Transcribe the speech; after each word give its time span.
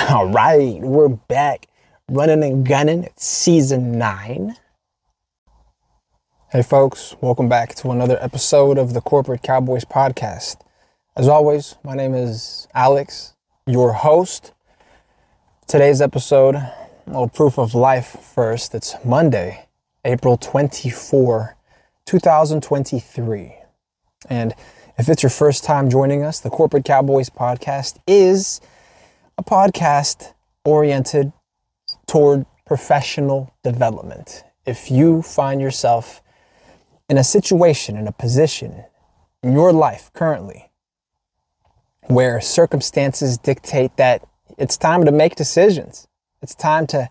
All 0.08 0.28
right, 0.28 0.80
we're 0.80 1.08
back 1.08 1.66
running 2.08 2.42
and 2.42 2.66
gunning 2.66 3.04
at 3.04 3.20
season 3.20 3.98
nine. 3.98 4.56
Hey, 6.50 6.62
folks, 6.62 7.16
welcome 7.20 7.48
back 7.48 7.74
to 7.76 7.90
another 7.90 8.16
episode 8.20 8.78
of 8.78 8.94
the 8.94 9.02
Corporate 9.02 9.42
Cowboys 9.42 9.84
podcast. 9.84 10.56
As 11.16 11.28
always, 11.28 11.74
my 11.84 11.94
name 11.94 12.14
is 12.14 12.66
Alex, 12.72 13.34
your 13.66 13.92
host. 13.92 14.52
Today's 15.66 16.00
episode, 16.00 16.54
a 16.54 16.74
little 17.06 17.28
proof 17.28 17.58
of 17.58 17.74
life 17.74 18.16
first. 18.34 18.74
It's 18.74 18.94
Monday, 19.04 19.66
April 20.04 20.36
24, 20.36 21.56
2023. 22.06 23.54
And 24.30 24.54
if 24.96 25.08
it's 25.08 25.22
your 25.22 25.30
first 25.30 25.62
time 25.62 25.90
joining 25.90 26.22
us, 26.22 26.40
the 26.40 26.50
Corporate 26.50 26.84
Cowboys 26.84 27.28
podcast 27.28 27.98
is 28.06 28.60
a 29.40 29.42
podcast 29.42 30.34
oriented 30.66 31.32
toward 32.06 32.44
professional 32.66 33.50
development. 33.64 34.44
If 34.66 34.90
you 34.90 35.22
find 35.22 35.62
yourself 35.62 36.22
in 37.08 37.16
a 37.16 37.24
situation, 37.24 37.96
in 37.96 38.06
a 38.06 38.12
position 38.12 38.84
in 39.42 39.54
your 39.54 39.72
life 39.72 40.10
currently 40.12 40.70
where 42.08 42.38
circumstances 42.42 43.38
dictate 43.38 43.96
that 43.96 44.28
it's 44.58 44.76
time 44.76 45.06
to 45.06 45.10
make 45.10 45.36
decisions, 45.36 46.06
it's 46.42 46.54
time 46.54 46.86
to 46.88 47.08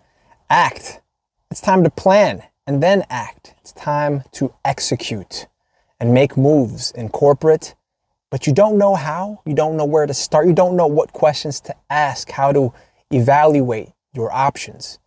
act, 0.52 1.02
it's 1.50 1.62
time 1.62 1.84
to 1.84 1.90
plan 1.90 2.44
and 2.68 2.84
then 2.84 3.06
act, 3.10 3.56
it's 3.60 3.72
time 3.72 4.24
to 4.34 4.54
execute 4.64 5.48
and 6.00 6.14
make 6.14 6.38
moves 6.38 6.92
in 6.92 7.10
corporate, 7.10 7.74
but 8.32 8.46
you 8.48 8.54
don't 8.54 8.78
know 8.78 8.96
how, 8.96 9.42
you 9.46 9.54
don't 9.54 9.78
know 9.78 9.86
where 9.86 10.06
to 10.06 10.14
start, 10.14 10.48
you 10.48 10.54
don't 10.54 10.76
know 10.76 10.88
what 10.88 11.14
questions 11.14 11.60
to 11.62 11.76
ask, 11.90 12.32
how 12.32 12.52
to 12.52 12.74
evaluate 13.12 13.90
your 14.14 14.32
options. 14.32 15.00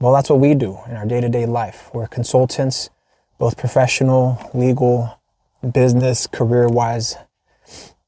Well, 0.00 0.12
that's 0.12 0.30
what 0.30 0.40
we 0.40 0.54
do 0.54 0.78
in 0.88 0.96
our 0.96 1.06
day 1.06 1.20
to 1.20 1.28
day 1.28 1.46
life. 1.46 1.90
We're 1.92 2.06
consultants, 2.06 2.90
both 3.38 3.56
professional, 3.56 4.50
legal, 4.54 5.20
business, 5.72 6.26
career 6.26 6.68
wise. 6.68 7.16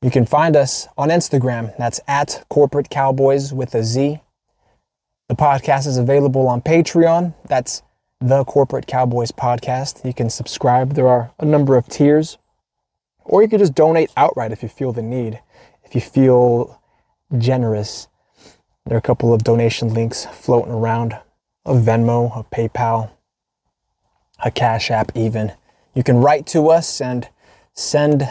You 0.00 0.11
can 0.11 0.27
find 0.27 0.56
us 0.56 0.89
on 0.97 1.11
Instagram. 1.11 1.77
That's 1.78 2.00
at 2.08 2.45
Corporate 2.48 2.91
Cowboys 2.91 3.52
with 3.52 3.74
a 3.74 3.84
Z. 3.84 4.20
The 5.28 5.36
podcast 5.36 5.86
is 5.86 5.97
available 5.97 6.48
on 6.48 6.61
Patreon. 6.61 7.34
That's 7.47 7.83
the 8.20 8.45
Corporate 8.45 8.86
Cowboys 8.86 9.30
podcast. 9.30 10.05
You 10.05 10.14
can 10.14 10.30
subscribe. 10.30 10.95
There 10.95 11.08
are 11.08 11.33
a 11.39 11.45
number 11.45 11.77
of 11.77 11.89
tiers. 11.89 12.39
Or 13.25 13.42
you 13.42 13.48
could 13.48 13.61
just 13.61 13.75
donate 13.75 14.11
outright 14.17 14.53
if 14.53 14.62
you 14.62 14.69
feel 14.69 14.92
the 14.92 15.03
need, 15.03 15.41
if 15.84 15.95
you 15.95 16.01
feel 16.01 16.81
generous. 17.39 18.09
There 18.87 18.97
are 18.97 18.98
a 18.98 19.03
couple 19.03 19.33
of 19.33 19.45
donation 19.45 19.95
links 19.95 20.27
floating 20.27 20.73
around 20.73 21.17
a 21.64 21.75
Venmo, 21.75 22.37
a 22.37 22.45
PayPal, 22.45 23.11
a 24.45 24.51
Cash 24.51 24.91
App, 24.91 25.12
even. 25.14 25.53
You 25.95 26.03
can 26.03 26.19
write 26.19 26.47
to 26.48 26.69
us 26.69 27.01
and 27.01 27.29
send 27.75 28.29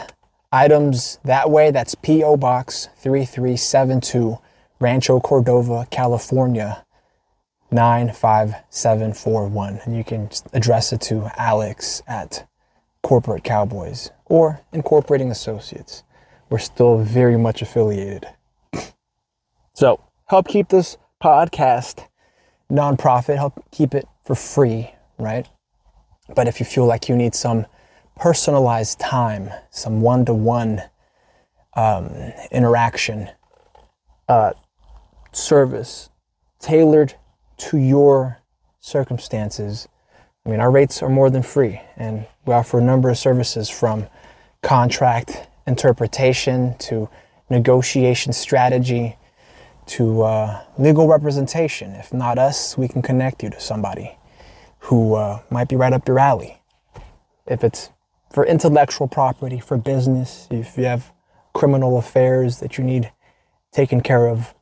items 0.50 1.18
that 1.24 1.50
way. 1.50 1.70
That's 1.70 1.94
P.O. 1.94 2.36
Box 2.36 2.88
3372, 2.98 4.38
Rancho 4.78 5.20
Cordova, 5.20 5.86
California 5.90 6.84
95741. 7.70 9.80
And 9.84 9.96
you 9.96 10.04
can 10.04 10.28
address 10.52 10.92
it 10.92 11.00
to 11.02 11.30
Alex 11.36 12.02
at 12.06 12.46
Corporate 13.02 13.44
Cowboys 13.44 14.10
or 14.26 14.60
Incorporating 14.72 15.30
Associates. 15.30 16.02
We're 16.50 16.58
still 16.58 16.98
very 16.98 17.36
much 17.36 17.62
affiliated. 17.62 18.26
So 19.74 20.04
help 20.26 20.48
keep 20.48 20.68
this 20.68 20.98
podcast 21.22 22.06
nonprofit, 22.70 23.36
help 23.36 23.64
keep 23.70 23.94
it 23.94 24.06
for 24.22 24.34
free, 24.34 24.94
right? 25.18 25.48
But 26.34 26.46
if 26.46 26.60
you 26.60 26.66
feel 26.66 26.84
like 26.84 27.08
you 27.08 27.16
need 27.16 27.34
some 27.34 27.64
personalized 28.16 29.00
time, 29.00 29.50
some 29.70 30.02
one 30.02 30.26
to 30.26 30.34
one 30.34 30.82
interaction, 32.50 33.30
uh, 34.28 34.52
service 35.32 36.10
tailored 36.60 37.14
to 37.56 37.78
your 37.78 38.38
circumstances, 38.80 39.88
I 40.44 40.50
mean, 40.50 40.60
our 40.60 40.70
rates 40.70 41.02
are 41.02 41.08
more 41.08 41.30
than 41.30 41.42
free, 41.42 41.80
and 41.96 42.26
we 42.44 42.52
offer 42.52 42.78
a 42.78 42.82
number 42.82 43.08
of 43.08 43.16
services 43.16 43.70
from 43.70 44.06
contract 44.62 45.46
interpretation 45.66 46.76
to 46.78 47.08
negotiation 47.48 48.32
strategy 48.32 49.16
to 49.86 50.22
uh, 50.22 50.62
legal 50.78 51.06
representation. 51.06 51.92
If 51.92 52.12
not 52.12 52.38
us, 52.38 52.76
we 52.76 52.88
can 52.88 53.02
connect 53.02 53.42
you 53.42 53.50
to 53.50 53.60
somebody 53.60 54.18
who 54.80 55.14
uh, 55.14 55.40
might 55.50 55.68
be 55.68 55.76
right 55.76 55.92
up 55.92 56.08
your 56.08 56.18
alley. 56.18 56.60
If 57.46 57.62
it's 57.62 57.90
for 58.32 58.44
intellectual 58.44 59.06
property, 59.06 59.60
for 59.60 59.76
business, 59.76 60.48
if 60.50 60.76
you 60.76 60.84
have 60.84 61.12
criminal 61.52 61.98
affairs 61.98 62.58
that 62.60 62.78
you 62.78 62.84
need 62.84 63.12
taken 63.72 64.00
care 64.00 64.26
of, 64.26 64.54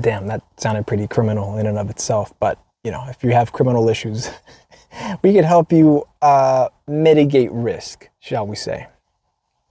damn, 0.00 0.26
that 0.26 0.42
sounded 0.56 0.86
pretty 0.86 1.06
criminal 1.06 1.58
in 1.58 1.66
and 1.66 1.78
of 1.78 1.90
itself. 1.90 2.32
But 2.40 2.58
you 2.84 2.90
know, 2.90 3.06
if 3.08 3.22
you 3.22 3.30
have 3.30 3.52
criminal 3.52 3.88
issues, 3.88 4.30
we 5.22 5.32
can 5.32 5.44
help 5.44 5.72
you 5.72 6.04
uh, 6.20 6.68
mitigate 6.86 7.50
risk, 7.52 8.08
shall 8.20 8.46
we 8.46 8.56
say? 8.56 8.86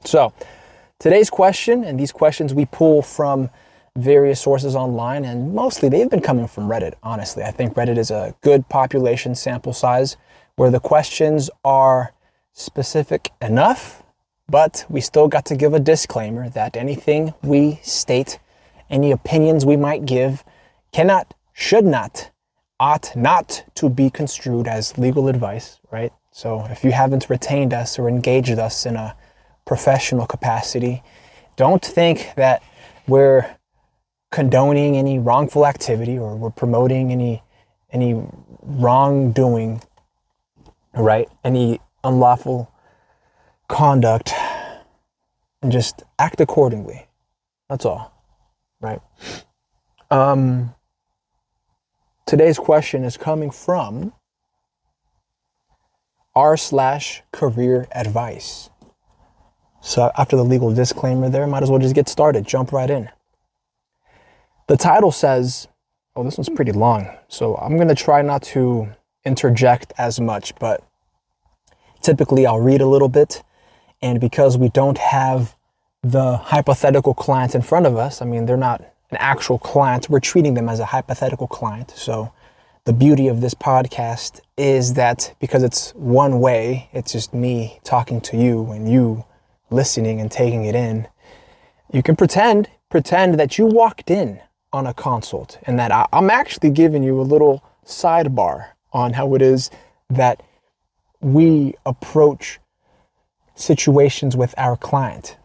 So, 0.05 0.33
today's 0.99 1.29
question, 1.29 1.83
and 1.83 1.99
these 1.99 2.11
questions 2.11 2.53
we 2.53 2.65
pull 2.65 3.01
from 3.01 3.49
various 3.97 4.39
sources 4.39 4.75
online, 4.75 5.25
and 5.25 5.53
mostly 5.53 5.89
they've 5.89 6.09
been 6.09 6.21
coming 6.21 6.47
from 6.47 6.69
Reddit, 6.69 6.93
honestly. 7.03 7.43
I 7.43 7.51
think 7.51 7.73
Reddit 7.73 7.97
is 7.97 8.11
a 8.11 8.33
good 8.41 8.67
population 8.69 9.35
sample 9.35 9.73
size 9.73 10.15
where 10.55 10.71
the 10.71 10.79
questions 10.79 11.49
are 11.65 12.13
specific 12.53 13.31
enough, 13.41 14.03
but 14.47 14.85
we 14.89 15.01
still 15.01 15.27
got 15.27 15.45
to 15.45 15.55
give 15.55 15.73
a 15.73 15.79
disclaimer 15.79 16.49
that 16.49 16.77
anything 16.77 17.33
we 17.43 17.79
state, 17.83 18.39
any 18.89 19.11
opinions 19.11 19.65
we 19.65 19.75
might 19.75 20.05
give, 20.05 20.43
cannot, 20.93 21.33
should 21.53 21.85
not, 21.85 22.31
ought 22.81 23.15
not 23.15 23.63
to 23.75 23.89
be 23.89 24.09
construed 24.09 24.67
as 24.67 24.97
legal 24.97 25.27
advice, 25.27 25.79
right? 25.91 26.11
So 26.31 26.65
if 26.71 26.83
you 26.83 26.91
haven't 26.91 27.29
retained 27.29 27.73
us 27.73 27.99
or 27.99 28.09
engaged 28.09 28.57
us 28.57 28.87
in 28.87 28.95
a 28.95 29.15
professional 29.65 30.25
capacity, 30.25 31.03
don't 31.57 31.85
think 31.85 32.31
that 32.37 32.63
we're 33.07 33.55
condoning 34.31 34.97
any 34.97 35.19
wrongful 35.19 35.67
activity 35.67 36.17
or 36.17 36.35
we're 36.35 36.49
promoting 36.49 37.11
any 37.11 37.43
any 37.91 38.19
wrongdoing, 38.63 39.83
right? 40.95 41.29
Any 41.43 41.79
unlawful 42.03 42.71
conduct, 43.67 44.33
and 45.61 45.71
just 45.71 46.03
act 46.17 46.41
accordingly. 46.41 47.07
That's 47.69 47.85
all, 47.85 48.11
right? 48.79 49.01
Um, 50.09 50.73
today's 52.25 52.57
question 52.57 53.03
is 53.03 53.17
coming 53.17 53.51
from 53.51 54.13
r 56.35 56.55
slash 56.55 57.23
career 57.31 57.87
advice. 57.91 58.69
So 59.81 60.11
after 60.17 60.35
the 60.35 60.43
legal 60.43 60.73
disclaimer 60.73 61.29
there, 61.29 61.47
might 61.47 61.63
as 61.63 61.69
well 61.69 61.79
just 61.79 61.95
get 61.95 62.07
started, 62.07 62.45
jump 62.45 62.71
right 62.71 62.89
in. 62.89 63.09
The 64.67 64.77
title 64.77 65.11
says, 65.11 65.67
oh, 66.15 66.23
this 66.23 66.37
one's 66.37 66.49
pretty 66.49 66.71
long, 66.71 67.09
so 67.27 67.55
I'm 67.55 67.77
gonna 67.77 67.95
try 67.95 68.21
not 68.21 68.43
to 68.43 68.89
interject 69.25 69.91
as 69.97 70.19
much, 70.19 70.55
but 70.55 70.83
typically 72.01 72.45
I'll 72.45 72.59
read 72.59 72.81
a 72.81 72.87
little 72.87 73.09
bit, 73.09 73.43
and 74.01 74.19
because 74.19 74.57
we 74.57 74.69
don't 74.69 74.97
have 74.97 75.55
the 76.03 76.37
hypothetical 76.37 77.13
clients 77.13 77.55
in 77.55 77.61
front 77.61 77.85
of 77.85 77.97
us, 77.97 78.21
I 78.21 78.25
mean, 78.25 78.45
they're 78.45 78.57
not 78.57 78.83
an 79.11 79.17
actual 79.19 79.59
client, 79.59 80.09
we're 80.09 80.19
treating 80.19 80.53
them 80.53 80.69
as 80.69 80.79
a 80.79 80.85
hypothetical 80.85 81.47
client. 81.47 81.91
So 81.91 82.31
the 82.85 82.93
beauty 82.93 83.27
of 83.27 83.41
this 83.41 83.53
podcast 83.53 84.39
is 84.57 84.95
that 84.95 85.35
because 85.39 85.63
it's 85.63 85.91
one 85.91 86.39
way, 86.39 86.89
it's 86.93 87.11
just 87.11 87.33
me 87.33 87.79
talking 87.83 88.21
to 88.21 88.37
you 88.37 88.71
and 88.71 88.91
you 88.91 89.25
listening 89.69 90.19
and 90.19 90.31
taking 90.31 90.65
it 90.65 90.75
in. 90.75 91.07
You 91.93 92.01
can 92.01 92.15
pretend, 92.15 92.69
pretend 92.89 93.39
that 93.39 93.57
you 93.57 93.65
walked 93.65 94.09
in 94.09 94.41
on 94.73 94.87
a 94.87 94.93
consult 94.93 95.59
and 95.63 95.77
that 95.77 95.91
I, 95.91 96.07
I'm 96.11 96.29
actually 96.29 96.71
giving 96.71 97.03
you 97.03 97.19
a 97.19 97.23
little 97.23 97.63
sidebar 97.85 98.69
on 98.93 99.13
how 99.13 99.35
it 99.35 99.41
is 99.41 99.69
that 100.09 100.41
we 101.21 101.75
approach 101.85 102.59
situations 103.55 104.35
with 104.35 104.55
our 104.57 104.75
client, 104.75 105.37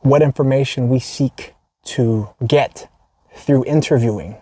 what 0.00 0.22
information 0.22 0.88
we 0.88 0.98
seek 0.98 1.54
to 1.84 2.28
get 2.46 2.90
through 3.34 3.64
interviewing 3.64 4.36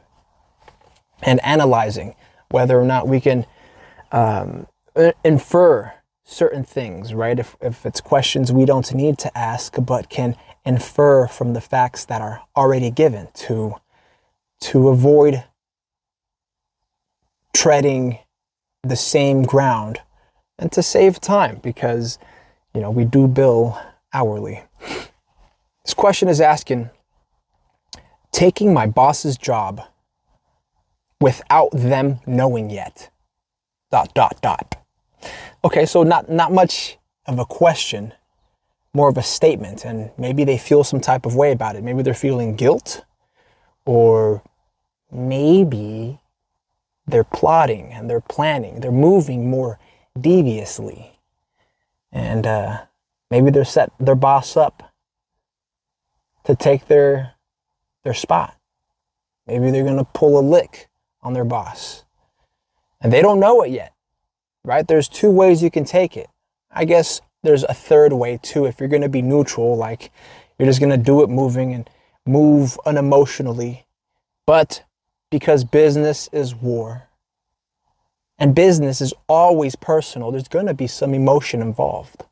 and 1.23 1.43
analyzing 1.45 2.15
whether 2.51 2.81
or 2.81 2.85
not 2.85 3.07
we 3.07 3.21
can 3.21 3.47
um, 4.13 4.67
infer 5.25 5.93
certain 6.25 6.65
things, 6.65 7.15
right? 7.15 7.39
If, 7.39 7.57
if 7.61 7.87
it's 7.87 8.01
questions 8.01 8.53
we 8.53 8.65
don't 8.65 8.93
need 8.95 9.19
to 9.19 9.39
ask, 9.39 9.75
but 9.85 10.09
can 10.09 10.37
infer 10.65 11.27
from 11.27 11.55
the 11.55 11.61
facts 11.61 12.05
that 12.07 12.21
are 12.21 12.43
already 12.57 12.91
given 12.91 13.29
to 13.35 13.77
to 14.61 14.89
avoid 14.89 15.45
treading 17.55 18.19
the 18.83 18.97
same 18.97 19.43
ground 19.45 20.01
and 20.59 20.73
to 20.73 20.83
save 20.83 21.21
time 21.21 21.61
because, 21.63 22.19
you 22.75 22.81
know, 22.81 22.91
we 22.91 23.05
do 23.05 23.29
bill 23.29 23.81
hourly. 24.13 24.63
This 25.85 25.95
question 25.95 26.29
is 26.29 26.41
asking 26.41 26.91
taking 28.39 28.73
my 28.73 28.87
boss's 28.87 29.37
job 29.37 29.83
without 31.21 31.71
them 31.73 32.21
knowing 32.25 32.71
yet. 32.71 33.11
Dot, 33.91 34.15
dot, 34.15 34.41
dot. 34.41 34.77
Okay, 35.65 35.85
so 35.85 36.05
not, 36.05 36.31
not 36.31 36.53
much 36.53 36.99
of 37.27 37.41
a 37.41 37.45
question, 37.45 38.15
more 38.95 39.09
of 39.09 39.17
a 39.17 39.25
statement. 39.25 39.85
And 39.85 40.13
maybe 40.17 40.45
they 40.45 40.57
feel 40.57 40.85
some 40.85 41.01
type 41.01 41.27
of 41.27 41.35
way 41.35 41.51
about 41.51 41.75
it. 41.75 41.83
Maybe 41.83 42.03
they're 42.03 42.15
feeling 42.15 42.55
guilt, 42.55 43.05
or 43.85 44.41
maybe 45.11 46.21
they're 47.09 47.25
plotting 47.25 47.93
and 47.93 48.09
they're 48.09 48.21
planning. 48.21 48.79
They're 48.79 48.93
moving 48.93 49.51
more 49.51 49.81
deviously. 50.21 51.19
And 52.13 52.47
uh, 52.47 52.83
maybe 53.33 53.51
they're 53.51 53.65
set 53.65 53.91
their 53.99 54.15
boss 54.15 54.57
up 54.57 54.93
to 56.45 56.55
take 56.55 56.87
their 56.87 57.35
their 58.05 58.15
spot. 58.15 58.57
Maybe 59.47 59.71
they're 59.71 59.85
gonna 59.85 60.05
pull 60.05 60.39
a 60.39 60.43
lick 60.43 60.89
on 61.23 61.33
their 61.33 61.45
boss. 61.45 62.05
And 63.01 63.13
they 63.13 63.23
don't 63.23 63.41
know 63.41 63.63
it 63.63 63.71
yet. 63.71 63.95
Right? 64.65 64.87
There's 64.87 65.09
two 65.09 65.31
ways 65.31 65.63
you 65.63 65.71
can 65.71 65.85
take 65.85 66.17
it. 66.17 66.29
I 66.71 66.85
guess 66.85 67.21
there's 67.43 67.65
a 67.65 67.75
third 67.75 68.13
way 68.13 68.39
too. 68.43 68.67
If 68.67 68.81
you're 68.81 68.89
gonna 68.89 69.09
be 69.09 69.23
neutral, 69.23 69.77
like 69.77 70.11
you're 70.59 70.67
just 70.67 70.81
gonna 70.81 70.97
do 70.99 71.23
it 71.23 71.31
moving 71.31 71.73
and 71.73 71.89
move 72.27 72.79
unemotionally. 72.85 73.85
But 74.47 74.85
because 75.31 75.65
business 75.65 76.29
is 76.33 76.55
war 76.55 77.09
and 78.39 78.55
business 78.55 79.01
is 79.01 79.15
always 79.29 79.77
personal, 79.77 80.31
there's 80.31 80.49
gonna 80.49 80.75
be 80.75 80.87
some 80.87 81.15
emotion 81.15 81.63
involved. 81.63 82.25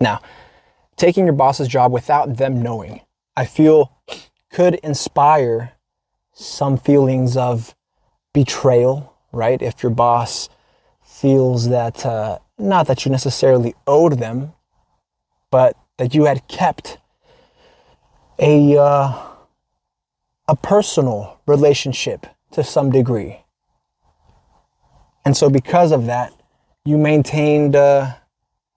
Now, 0.00 0.20
taking 0.96 1.24
your 1.24 1.34
boss's 1.34 1.68
job 1.68 1.92
without 1.92 2.36
them 2.36 2.62
knowing, 2.62 3.00
I 3.36 3.44
feel 3.44 3.92
could 4.50 4.76
inspire 4.76 5.72
some 6.32 6.78
feelings 6.78 7.36
of 7.36 7.74
betrayal, 8.32 9.14
right? 9.32 9.60
If 9.60 9.82
your 9.82 9.90
boss 9.90 10.48
feels 11.04 11.68
that, 11.68 12.06
uh, 12.06 12.38
not 12.58 12.86
that 12.86 13.04
you 13.04 13.10
necessarily 13.10 13.74
owed 13.86 14.18
them, 14.18 14.54
but 15.50 15.76
that 15.98 16.14
you 16.14 16.24
had 16.24 16.48
kept 16.48 16.98
a, 18.38 18.76
uh, 18.78 19.12
a 20.48 20.56
personal 20.56 21.40
relationship 21.46 22.26
to 22.52 22.64
some 22.64 22.90
degree. 22.90 23.44
And 25.24 25.36
so, 25.36 25.50
because 25.50 25.92
of 25.92 26.06
that, 26.06 26.32
you 26.84 26.96
maintained 26.96 27.74
uh, 27.74 28.14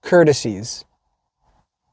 courtesies 0.02 0.84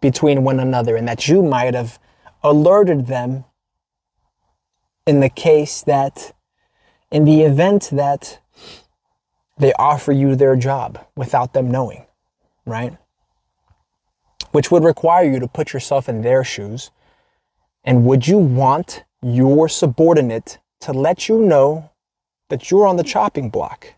between 0.02 0.44
one 0.44 0.60
another, 0.60 0.96
and 0.96 1.08
that 1.08 1.28
you 1.28 1.44
might 1.44 1.74
have 1.74 2.00
alerted 2.44 3.08
them 3.08 3.46
in 5.06 5.20
the 5.20 5.30
case 5.30 5.82
that, 5.84 6.34
in 7.12 7.24
the 7.26 7.42
event 7.42 7.90
that 7.92 8.40
they 9.58 9.74
offer 9.74 10.12
you 10.12 10.36
their 10.36 10.56
job 10.56 11.06
without 11.16 11.54
them 11.54 11.72
knowing, 11.72 12.06
right? 12.66 12.98
Which 14.52 14.70
would 14.72 14.84
require 14.84 15.24
you 15.24 15.40
to 15.40 15.48
put 15.48 15.74
yourself 15.74 16.08
in 16.08 16.22
their 16.22 16.44
shoes. 16.44 16.92
And 17.84 18.06
would 18.06 18.28
you 18.28 18.38
want 18.38 19.04
your 19.22 19.70
subordinate 19.70 20.60
to 20.82 20.92
let 20.92 21.28
you 21.28 21.40
know 21.40 21.90
that 22.50 22.70
you're 22.70 22.88
on 22.88 22.98
the 22.98 23.04
chopping 23.04 23.50
block, 23.50 23.94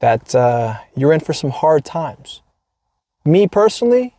that 0.00 0.34
uh, 0.34 0.78
you're 0.96 1.12
in 1.12 1.20
for 1.20 1.32
some 1.32 1.50
hard 1.50 1.84
times? 1.84 2.42
Me 3.24 3.46
personally, 3.46 4.16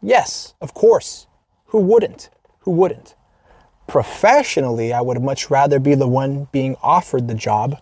yes, 0.00 0.54
of 0.60 0.72
course. 0.72 1.26
Who 1.66 1.80
wouldn't? 1.80 2.30
Who 2.66 2.72
wouldn't? 2.72 3.14
Professionally, 3.86 4.92
I 4.92 5.00
would 5.00 5.22
much 5.22 5.50
rather 5.50 5.78
be 5.78 5.94
the 5.94 6.08
one 6.08 6.48
being 6.50 6.76
offered 6.82 7.28
the 7.28 7.34
job, 7.34 7.80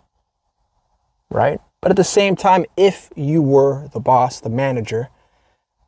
right? 1.30 1.58
But 1.80 1.90
at 1.90 1.96
the 1.96 2.04
same 2.04 2.36
time, 2.36 2.66
if 2.76 3.10
you 3.16 3.40
were 3.40 3.88
the 3.88 4.00
boss, 4.00 4.40
the 4.40 4.50
manager, 4.50 5.08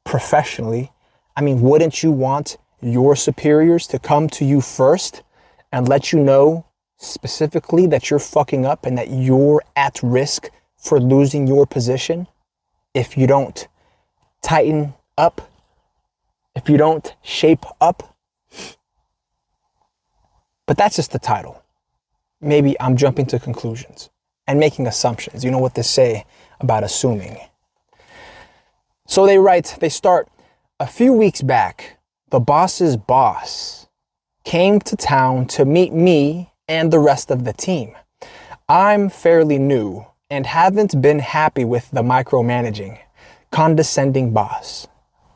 professionally, 0.04 0.92
I 1.36 1.42
mean, 1.42 1.60
wouldn't 1.60 2.02
you 2.02 2.10
want 2.10 2.56
your 2.80 3.14
superiors 3.16 3.86
to 3.88 3.98
come 3.98 4.28
to 4.30 4.46
you 4.46 4.62
first 4.62 5.22
and 5.70 5.86
let 5.86 6.10
you 6.10 6.18
know 6.18 6.64
specifically 6.96 7.86
that 7.88 8.08
you're 8.08 8.18
fucking 8.18 8.64
up 8.64 8.86
and 8.86 8.96
that 8.96 9.10
you're 9.10 9.62
at 9.76 10.02
risk 10.02 10.48
for 10.78 10.98
losing 10.98 11.46
your 11.46 11.66
position 11.66 12.26
if 12.94 13.18
you 13.18 13.26
don't 13.26 13.68
tighten 14.42 14.94
up, 15.18 15.50
if 16.54 16.70
you 16.70 16.78
don't 16.78 17.14
shape 17.22 17.66
up? 17.78 18.15
But 20.66 20.76
that's 20.76 20.96
just 20.96 21.12
the 21.12 21.18
title. 21.18 21.62
Maybe 22.40 22.78
I'm 22.80 22.96
jumping 22.96 23.26
to 23.26 23.38
conclusions 23.38 24.10
and 24.46 24.60
making 24.60 24.86
assumptions. 24.86 25.44
You 25.44 25.50
know 25.50 25.58
what 25.58 25.74
they 25.74 25.82
say 25.82 26.24
about 26.60 26.84
assuming. 26.84 27.38
So 29.06 29.26
they 29.26 29.38
write, 29.38 29.76
they 29.80 29.88
start 29.88 30.28
a 30.80 30.86
few 30.86 31.12
weeks 31.12 31.40
back, 31.40 31.98
the 32.30 32.40
boss's 32.40 32.96
boss 32.96 33.86
came 34.44 34.80
to 34.80 34.96
town 34.96 35.46
to 35.46 35.64
meet 35.64 35.92
me 35.92 36.52
and 36.68 36.92
the 36.92 36.98
rest 36.98 37.30
of 37.30 37.44
the 37.44 37.52
team. 37.52 37.94
I'm 38.68 39.08
fairly 39.08 39.58
new 39.58 40.06
and 40.28 40.44
haven't 40.44 41.00
been 41.00 41.20
happy 41.20 41.64
with 41.64 41.88
the 41.92 42.02
micromanaging, 42.02 42.98
condescending 43.52 44.32
boss. 44.32 44.88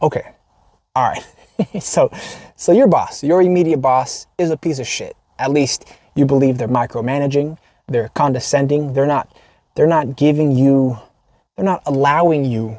Okay, 0.03 0.33
all 0.97 1.09
right. 1.09 1.81
so, 1.81 2.11
so 2.57 2.73
your 2.73 2.89
boss, 2.89 3.23
your 3.23 3.41
immediate 3.41 3.79
boss, 3.79 4.27
is 4.37 4.51
a 4.51 4.57
piece 4.57 4.81
of 4.81 4.87
shit 4.89 5.17
at 5.41 5.51
least 5.51 5.87
you 6.15 6.27
believe 6.27 6.59
they're 6.59 6.69
micromanaging, 6.69 7.59
they're 7.89 8.11
condescending, 8.11 8.93
they're 8.93 9.07
not 9.07 9.35
they're 9.75 9.87
not 9.87 10.17
giving 10.17 10.53
you 10.53 10.99
they're 11.57 11.65
not 11.65 11.83
allowing 11.87 12.45
you 12.45 12.79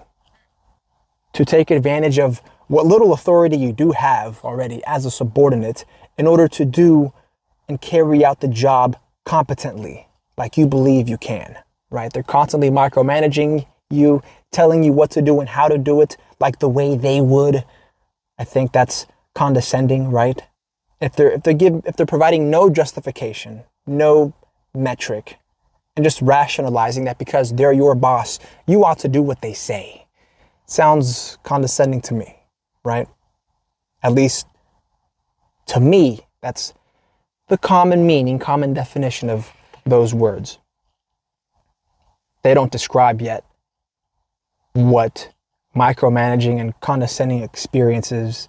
to 1.34 1.46
take 1.46 1.72
advantage 1.72 2.20
of 2.20 2.42
what 2.68 2.86
little 2.86 3.14
authority 3.14 3.58
you 3.58 3.74
do 3.74 3.92
have 3.92 4.40
already 4.44 4.82
as 4.86 5.06
a 5.06 5.12
subordinate 5.12 5.86
in 6.18 6.28
order 6.28 6.48
to 6.48 6.66
do 6.66 7.14
and 7.68 7.82
carry 7.82 8.24
out 8.24 8.40
the 8.42 8.48
job 8.48 8.98
competently 9.26 10.08
like 10.38 10.58
you 10.58 10.66
believe 10.66 11.08
you 11.08 11.18
can, 11.18 11.58
right? 11.90 12.12
They're 12.12 12.24
constantly 12.24 12.70
micromanaging 12.70 13.66
you, 13.90 14.24
telling 14.52 14.84
you 14.84 14.94
what 14.94 15.12
to 15.12 15.22
do 15.22 15.40
and 15.40 15.50
how 15.50 15.68
to 15.68 15.78
do 15.78 16.02
it 16.02 16.18
like 16.40 16.60
the 16.60 16.70
way 16.70 16.96
they 16.98 17.22
would. 17.22 17.64
I 18.38 18.44
think 18.44 18.72
that's 18.72 19.06
condescending, 19.36 20.10
right? 20.10 20.42
If 21.02 21.16
they're 21.16 21.32
if 21.32 21.44
they 21.44 21.54
give 21.54 21.82
if 21.86 21.96
they're 21.96 22.06
providing 22.06 22.50
no 22.50 22.70
justification, 22.70 23.64
no 23.88 24.34
metric, 24.74 25.38
and 25.96 26.04
just 26.04 26.22
rationalizing 26.22 27.06
that 27.06 27.18
because 27.18 27.54
they're 27.54 27.74
your 27.74 27.96
boss, 27.96 28.40
you 28.68 28.86
ought 28.86 29.00
to 29.00 29.08
do 29.08 29.22
what 29.22 29.42
they 29.42 29.54
say. 29.54 30.06
Sounds 30.66 31.38
condescending 31.44 32.02
to 32.02 32.14
me, 32.14 32.38
right? 32.86 33.08
At 34.04 34.14
least 34.14 34.48
to 35.68 35.80
me, 35.80 36.22
that's 36.42 36.74
the 37.50 37.58
common 37.58 38.06
meaning, 38.08 38.40
common 38.40 38.74
definition 38.74 39.30
of 39.30 39.52
those 39.86 40.14
words. 40.14 40.60
They 42.44 42.54
don't 42.54 42.72
describe 42.72 43.22
yet 43.22 43.44
what 44.74 45.30
micromanaging 45.76 46.60
and 46.60 46.80
condescending 46.80 47.44
experiences 47.44 48.48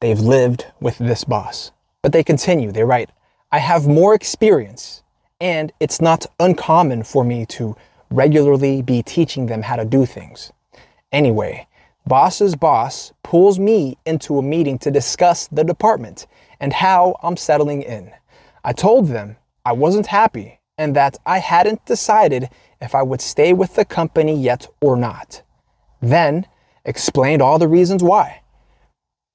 they've 0.00 0.18
lived 0.18 0.66
with 0.80 0.98
this 0.98 1.24
boss. 1.24 1.72
But 2.02 2.12
they 2.12 2.22
continue, 2.22 2.70
they 2.70 2.84
write, 2.84 3.10
I 3.50 3.58
have 3.58 3.88
more 3.88 4.14
experience, 4.14 5.02
and 5.40 5.72
it's 5.80 6.00
not 6.00 6.26
uncommon 6.38 7.02
for 7.02 7.24
me 7.24 7.44
to 7.46 7.76
regularly 8.10 8.82
be 8.82 9.02
teaching 9.02 9.46
them 9.46 9.62
how 9.62 9.76
to 9.76 9.84
do 9.84 10.06
things. 10.06 10.52
Anyway, 11.10 11.66
boss's 12.06 12.54
boss 12.54 13.12
pulls 13.22 13.58
me 13.58 13.98
into 14.06 14.38
a 14.38 14.42
meeting 14.42 14.78
to 14.78 14.90
discuss 14.90 15.48
the 15.48 15.64
department 15.64 16.26
and 16.60 16.72
how 16.72 17.16
I'm 17.22 17.36
settling 17.36 17.82
in. 17.82 18.12
I 18.62 18.72
told 18.72 19.08
them 19.08 19.36
I 19.64 19.72
wasn't 19.72 20.06
happy 20.06 20.60
and 20.76 20.94
that 20.94 21.18
I 21.26 21.38
hadn't 21.38 21.84
decided 21.84 22.48
if 22.80 22.94
I 22.94 23.02
would 23.02 23.20
stay 23.20 23.52
with 23.52 23.74
the 23.74 23.84
company 23.84 24.40
yet 24.40 24.68
or 24.80 24.96
not. 24.96 25.42
Then 26.00 26.46
explained 26.84 27.42
all 27.42 27.58
the 27.58 27.68
reasons 27.68 28.02
why 28.02 28.42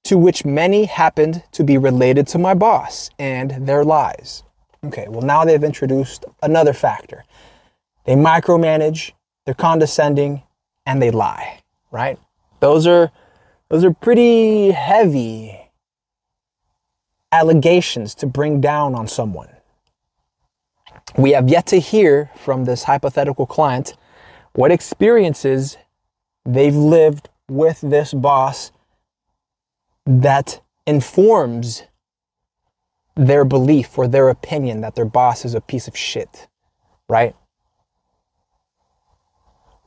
to 0.04 0.18
which 0.18 0.46
many 0.46 0.86
happened 0.86 1.44
to 1.54 1.64
be 1.64 1.78
related 1.78 2.28
to 2.28 2.38
my 2.38 2.54
boss 2.54 3.10
and 3.20 3.68
their 3.68 3.84
lies. 3.84 4.44
Okay, 4.86 5.08
well, 5.10 5.22
now 5.22 5.46
they've 5.46 5.64
introduced 5.64 6.26
another 6.42 6.74
factor. 6.74 7.24
They 8.06 8.16
micromanage, 8.16 9.14
they're 9.46 9.54
condescending, 9.56 10.44
and 10.86 11.02
they 11.02 11.12
lie, 11.12 11.62
right? 11.92 12.20
Those 12.60 12.88
are 12.88 13.12
those 13.70 13.86
are 13.86 13.94
pretty 13.94 14.72
heavy 14.72 15.60
allegations 17.32 18.16
to 18.16 18.28
bring 18.28 18.62
down 18.62 18.96
on 18.96 19.08
someone. 19.08 19.50
we 21.18 21.32
have 21.32 21.50
yet 21.50 21.66
to 21.68 21.80
hear 21.80 22.32
from 22.36 22.66
this 22.66 22.84
hypothetical 22.84 23.46
client 23.46 23.96
what 24.54 24.72
experiences 24.72 25.78
they've 26.46 26.76
lived 26.76 27.30
with 27.50 27.82
this 27.82 28.14
boss 28.14 28.72
that 30.06 30.62
informs 30.86 31.84
their 33.16 33.46
belief 33.46 33.98
or 33.98 34.08
their 34.08 34.30
opinion 34.30 34.82
that 34.82 34.96
their 34.96 35.06
boss 35.06 35.46
is 35.46 35.54
a 35.54 35.62
piece 35.62 35.88
of 35.88 35.96
shit, 35.96 36.48
right? 37.08 37.36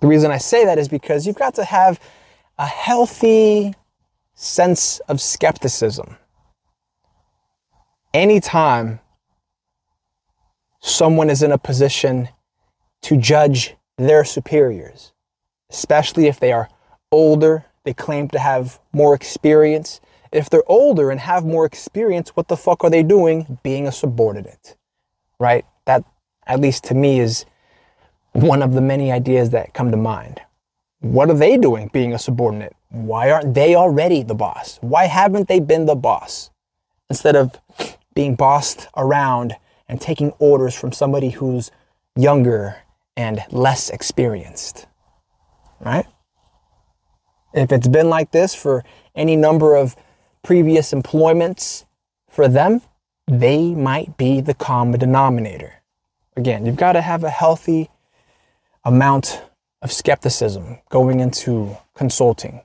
The 0.00 0.06
reason 0.06 0.30
I 0.30 0.38
say 0.38 0.64
that 0.64 0.78
is 0.78 0.88
because 0.88 1.26
you've 1.26 1.36
got 1.36 1.54
to 1.56 1.64
have 1.64 1.98
a 2.58 2.66
healthy 2.66 3.74
sense 4.34 5.00
of 5.08 5.20
skepticism. 5.20 6.16
Anytime 8.14 9.00
someone 10.80 11.28
is 11.28 11.42
in 11.42 11.52
a 11.52 11.58
position 11.58 12.28
to 13.02 13.16
judge 13.16 13.74
their 13.98 14.24
superiors, 14.24 15.12
especially 15.70 16.26
if 16.26 16.38
they 16.38 16.52
are 16.52 16.68
older, 17.10 17.64
they 17.84 17.94
claim 17.94 18.28
to 18.28 18.38
have 18.38 18.80
more 18.92 19.14
experience. 19.14 20.00
If 20.32 20.50
they're 20.50 20.68
older 20.70 21.10
and 21.10 21.20
have 21.20 21.44
more 21.44 21.64
experience, 21.64 22.30
what 22.30 22.48
the 22.48 22.56
fuck 22.56 22.84
are 22.84 22.90
they 22.90 23.02
doing 23.02 23.58
being 23.62 23.86
a 23.86 23.92
subordinate? 23.92 24.76
Right? 25.38 25.64
That, 25.84 26.04
at 26.46 26.60
least 26.60 26.84
to 26.84 26.94
me, 26.94 27.20
is 27.20 27.44
one 28.32 28.62
of 28.62 28.74
the 28.74 28.80
many 28.80 29.10
ideas 29.12 29.50
that 29.50 29.74
come 29.74 29.90
to 29.90 29.96
mind. 29.96 30.40
What 31.00 31.30
are 31.30 31.34
they 31.34 31.56
doing 31.56 31.90
being 31.92 32.12
a 32.12 32.18
subordinate? 32.18 32.74
Why 32.90 33.30
aren't 33.30 33.54
they 33.54 33.74
already 33.74 34.22
the 34.22 34.34
boss? 34.34 34.78
Why 34.80 35.06
haven't 35.06 35.48
they 35.48 35.60
been 35.60 35.86
the 35.86 35.94
boss? 35.94 36.50
Instead 37.08 37.36
of 37.36 37.60
being 38.14 38.34
bossed 38.34 38.88
around 38.96 39.54
and 39.88 40.00
taking 40.00 40.30
orders 40.38 40.74
from 40.74 40.92
somebody 40.92 41.30
who's 41.30 41.70
younger 42.16 42.76
and 43.16 43.42
less 43.50 43.90
experienced. 43.90 44.86
Right? 45.80 46.06
If 47.54 47.72
it's 47.72 47.88
been 47.88 48.10
like 48.10 48.32
this 48.32 48.54
for 48.54 48.84
any 49.14 49.36
number 49.36 49.76
of 49.76 49.96
previous 50.46 50.92
employments 50.92 51.84
for 52.30 52.46
them, 52.46 52.80
they 53.26 53.74
might 53.74 54.16
be 54.16 54.40
the 54.40 54.54
common 54.54 55.00
denominator. 55.00 55.72
Again, 56.36 56.64
you've 56.64 56.76
got 56.76 56.92
to 56.92 57.00
have 57.00 57.24
a 57.24 57.30
healthy 57.30 57.90
amount 58.84 59.42
of 59.82 59.90
skepticism 59.90 60.78
going 60.88 61.18
into 61.18 61.76
consulting 61.96 62.60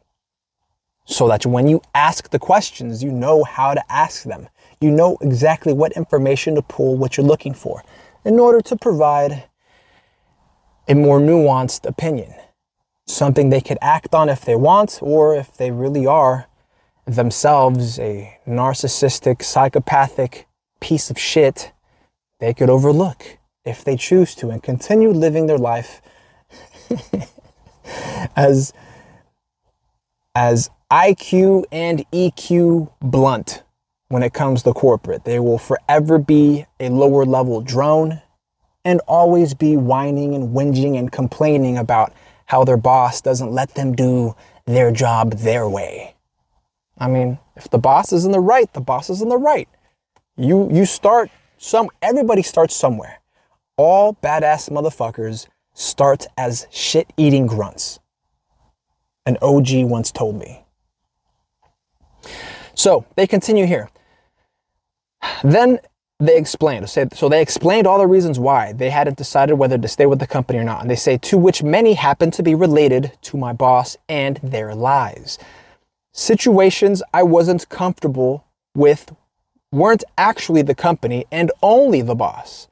so 1.06 1.28
that 1.28 1.44
when 1.48 1.68
you 1.68 1.82
ask 1.96 2.30
the 2.30 2.38
questions, 2.38 3.04
you 3.04 3.12
know 3.12 3.44
how 3.44 3.74
to 3.74 3.84
ask 3.92 4.26
them. 4.26 4.48
You 4.80 4.92
know 4.92 5.18
exactly 5.20 5.74
what 5.74 5.92
information 5.94 6.54
to 6.56 6.62
pull, 6.62 6.96
what 6.96 7.18
you're 7.18 7.26
looking 7.26 7.56
for, 7.56 7.84
in 8.24 8.40
order 8.40 8.62
to 8.62 8.76
provide 8.76 9.46
a 10.88 10.94
more 10.94 11.20
nuanced 11.20 11.88
opinion. 11.88 12.32
Something 13.08 13.50
they 13.50 13.60
could 13.60 13.80
act 13.82 14.14
on 14.14 14.30
if 14.30 14.42
they 14.42 14.56
want, 14.56 15.00
or 15.02 15.36
if 15.36 15.58
they 15.58 15.72
really 15.72 16.06
are 16.06 16.46
themselves 17.06 18.00
a 18.00 18.40
narcissistic, 18.48 19.44
psychopathic 19.44 20.48
piece 20.80 21.10
of 21.10 21.20
shit, 21.20 21.72
they 22.40 22.54
could 22.54 22.70
overlook 22.70 23.38
if 23.66 23.84
they 23.84 23.96
choose 23.96 24.34
to 24.36 24.50
and 24.50 24.64
continue 24.64 25.12
living 25.12 25.48
their 25.48 25.58
life 25.58 26.02
as 28.36 28.74
as 30.34 30.70
IQ 30.92 31.66
and 31.72 32.06
EQ 32.12 32.92
blunt 33.02 33.64
when 34.08 34.24
it 34.24 34.34
comes 34.34 34.64
to 34.64 34.74
corporate. 34.74 35.24
They 35.24 35.40
will 35.40 35.58
forever 35.58 36.18
be 36.18 36.66
a 36.80 36.90
lower 36.90 37.26
level 37.26 37.62
drone 37.62 38.22
and 38.84 39.00
always 39.08 39.54
be 39.54 39.78
whining 39.78 40.34
and 40.34 40.56
whinging 40.56 40.98
and 40.98 41.12
complaining 41.12 41.78
about 41.78 42.14
how 42.48 42.64
their 42.64 42.78
boss 42.78 43.22
doesn't 43.22 43.52
let 43.52 43.76
them 43.76 43.94
do 43.94 44.36
their 44.66 44.92
job 44.92 45.34
their 45.34 45.70
way. 45.70 46.16
I 47.02 47.08
mean, 47.08 47.40
if 47.56 47.68
the 47.68 47.80
boss 47.80 48.14
is 48.14 48.26
in 48.26 48.32
the 48.32 48.40
right, 48.40 48.72
the 48.74 48.80
boss 48.80 49.10
is 49.10 49.24
in 49.24 49.30
the 49.30 49.38
right. 49.38 49.68
You 50.38 50.70
you 50.72 50.86
start 50.86 51.32
some 51.58 51.90
everybody 52.00 52.44
starts 52.44 52.76
somewhere. 52.76 53.20
All 53.76 54.14
badass 54.14 54.70
motherfuckers 54.70 55.48
start 55.74 56.28
as 56.38 56.68
shit-eating 56.70 57.48
grunts. 57.48 58.00
An 59.26 59.38
OG 59.42 59.86
once 59.86 60.12
told 60.12 60.36
me. 60.36 60.64
So 62.76 63.06
they 63.16 63.26
continue 63.26 63.66
here. 63.66 63.90
Then 65.44 65.80
they 66.20 66.38
explained. 66.38 66.88
So 66.90 67.30
they 67.30 67.42
explained 67.42 67.88
all 67.88 67.98
the 67.98 68.06
reasons 68.06 68.38
why 68.38 68.74
they 68.74 68.92
hadn't 68.92 69.18
decided 69.18 69.56
whether 69.56 69.78
to 69.78 69.88
stay 69.88 70.06
with 70.06 70.20
the 70.20 70.28
company 70.28 70.60
or 70.60 70.64
not. 70.64 70.82
And 70.82 70.90
they 70.90 70.96
say, 70.96 71.18
to 71.18 71.38
which 71.38 71.64
many 71.64 71.94
happen 71.94 72.30
to 72.32 72.44
be 72.44 72.54
related 72.54 73.14
to 73.24 73.38
my 73.38 73.54
boss 73.54 73.98
and 74.08 74.40
their 74.44 74.76
lies. 74.76 75.40
Situations 76.14 77.02
I 77.14 77.24
wasn't 77.24 77.70
comfortable 77.70 78.44
with 78.76 79.16
weren't 79.72 80.04
actually 80.18 80.62
the 80.62 80.76
company 80.76 81.26
and 81.32 81.52
only 81.64 82.02
the 82.02 82.16
boss. 82.16 82.68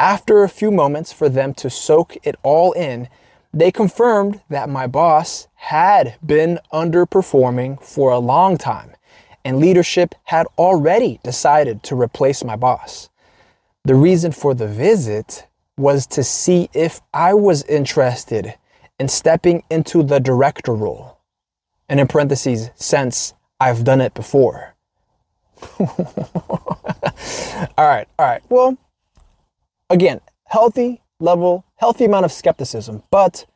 After 0.00 0.42
a 0.42 0.48
few 0.48 0.70
moments 0.70 1.12
for 1.12 1.28
them 1.28 1.52
to 1.54 1.68
soak 1.68 2.16
it 2.22 2.36
all 2.42 2.72
in, 2.72 3.08
they 3.52 3.70
confirmed 3.70 4.40
that 4.48 4.70
my 4.70 4.86
boss 4.86 5.48
had 5.54 6.14
been 6.24 6.60
underperforming 6.72 7.82
for 7.82 8.10
a 8.10 8.18
long 8.18 8.56
time 8.56 8.96
and 9.44 9.58
leadership 9.58 10.14
had 10.24 10.46
already 10.56 11.20
decided 11.22 11.82
to 11.82 12.00
replace 12.00 12.42
my 12.42 12.56
boss. 12.56 13.10
The 13.84 13.94
reason 13.94 14.32
for 14.32 14.54
the 14.54 14.66
visit 14.66 15.46
was 15.76 16.06
to 16.06 16.24
see 16.24 16.70
if 16.72 17.02
I 17.12 17.34
was 17.34 17.64
interested 17.64 18.54
in 18.98 19.08
stepping 19.08 19.62
into 19.68 20.02
the 20.02 20.20
director 20.20 20.74
role. 20.74 21.17
And 21.88 22.00
in 22.00 22.06
parentheses, 22.06 22.70
since 22.74 23.34
I've 23.60 23.84
done 23.84 24.00
it 24.00 24.14
before. 24.14 24.74
all 25.80 25.88
right, 27.78 28.06
all 28.18 28.26
right. 28.26 28.42
Well, 28.48 28.76
again, 29.90 30.20
healthy 30.46 31.02
level, 31.20 31.64
healthy 31.76 32.04
amount 32.04 32.24
of 32.24 32.32
skepticism. 32.32 33.02
But, 33.10 33.46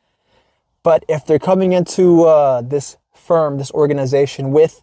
but 0.83 1.05
if 1.07 1.25
they're 1.25 1.39
coming 1.39 1.73
into 1.73 2.23
uh, 2.23 2.61
this 2.61 2.97
firm, 3.13 3.57
this 3.57 3.71
organization 3.71 4.51
with 4.51 4.81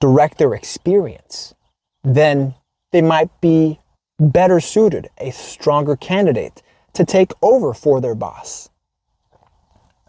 director 0.00 0.54
experience, 0.54 1.54
then 2.02 2.54
they 2.92 3.02
might 3.02 3.30
be 3.40 3.80
better 4.18 4.60
suited, 4.60 5.08
a 5.18 5.30
stronger 5.30 5.96
candidate 5.96 6.62
to 6.92 7.04
take 7.04 7.32
over 7.40 7.72
for 7.72 8.00
their 8.00 8.14
boss. 8.14 8.69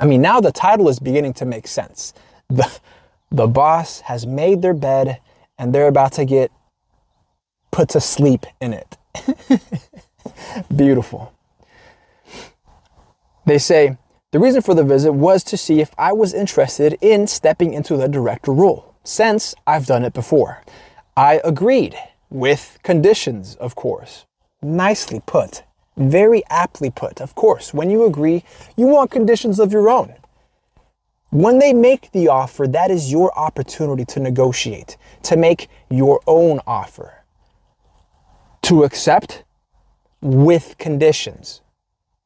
I 0.01 0.05
mean, 0.05 0.21
now 0.21 0.41
the 0.41 0.51
title 0.51 0.89
is 0.89 0.99
beginning 0.99 1.33
to 1.35 1.45
make 1.45 1.67
sense. 1.67 2.13
The, 2.49 2.69
the 3.29 3.47
boss 3.47 4.01
has 4.01 4.25
made 4.25 4.63
their 4.63 4.73
bed 4.73 5.21
and 5.59 5.73
they're 5.73 5.87
about 5.87 6.13
to 6.13 6.25
get 6.25 6.51
put 7.71 7.89
to 7.89 8.01
sleep 8.01 8.47
in 8.59 8.73
it. 8.73 8.97
Beautiful. 10.75 11.31
They 13.45 13.59
say, 13.59 13.97
the 14.31 14.39
reason 14.39 14.63
for 14.63 14.73
the 14.73 14.83
visit 14.83 15.11
was 15.11 15.43
to 15.45 15.57
see 15.57 15.81
if 15.81 15.91
I 15.99 16.13
was 16.13 16.33
interested 16.33 16.97
in 16.99 17.27
stepping 17.27 17.73
into 17.73 17.95
the 17.95 18.07
director 18.07 18.51
role 18.51 18.95
since 19.03 19.53
I've 19.67 19.85
done 19.85 20.03
it 20.03 20.13
before. 20.13 20.63
I 21.15 21.41
agreed 21.43 21.95
with 22.29 22.79
conditions, 22.81 23.55
of 23.55 23.75
course. 23.75 24.25
Nicely 24.63 25.21
put. 25.25 25.63
Very 26.01 26.43
aptly 26.49 26.89
put. 26.89 27.21
Of 27.21 27.35
course, 27.35 27.75
when 27.75 27.91
you 27.91 28.05
agree, 28.05 28.43
you 28.75 28.87
want 28.87 29.11
conditions 29.11 29.59
of 29.59 29.71
your 29.71 29.87
own. 29.87 30.15
When 31.29 31.59
they 31.59 31.73
make 31.73 32.11
the 32.11 32.27
offer, 32.27 32.65
that 32.67 32.89
is 32.89 33.11
your 33.11 33.37
opportunity 33.37 34.03
to 34.05 34.19
negotiate, 34.19 34.97
to 35.23 35.37
make 35.37 35.69
your 35.91 36.19
own 36.25 36.59
offer, 36.65 37.23
to 38.63 38.83
accept 38.83 39.43
with 40.21 40.75
conditions, 40.79 41.61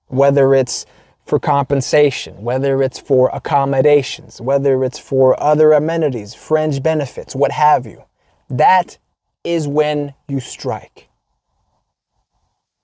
whether 0.08 0.54
it's 0.56 0.86
for 1.26 1.38
compensation, 1.38 2.42
whether 2.44 2.82
it's 2.82 3.00
for 3.00 3.30
accommodations, 3.34 4.40
whether 4.40 4.84
it's 4.86 5.00
for 5.00 5.38
other 5.42 5.74
amenities, 5.74 6.34
fringe 6.34 6.82
benefits, 6.82 7.36
what 7.36 7.52
have 7.52 7.86
you. 7.86 8.04
That 8.50 8.98
is 9.44 9.68
when 9.68 10.14
you 10.30 10.40
strike. 10.40 11.10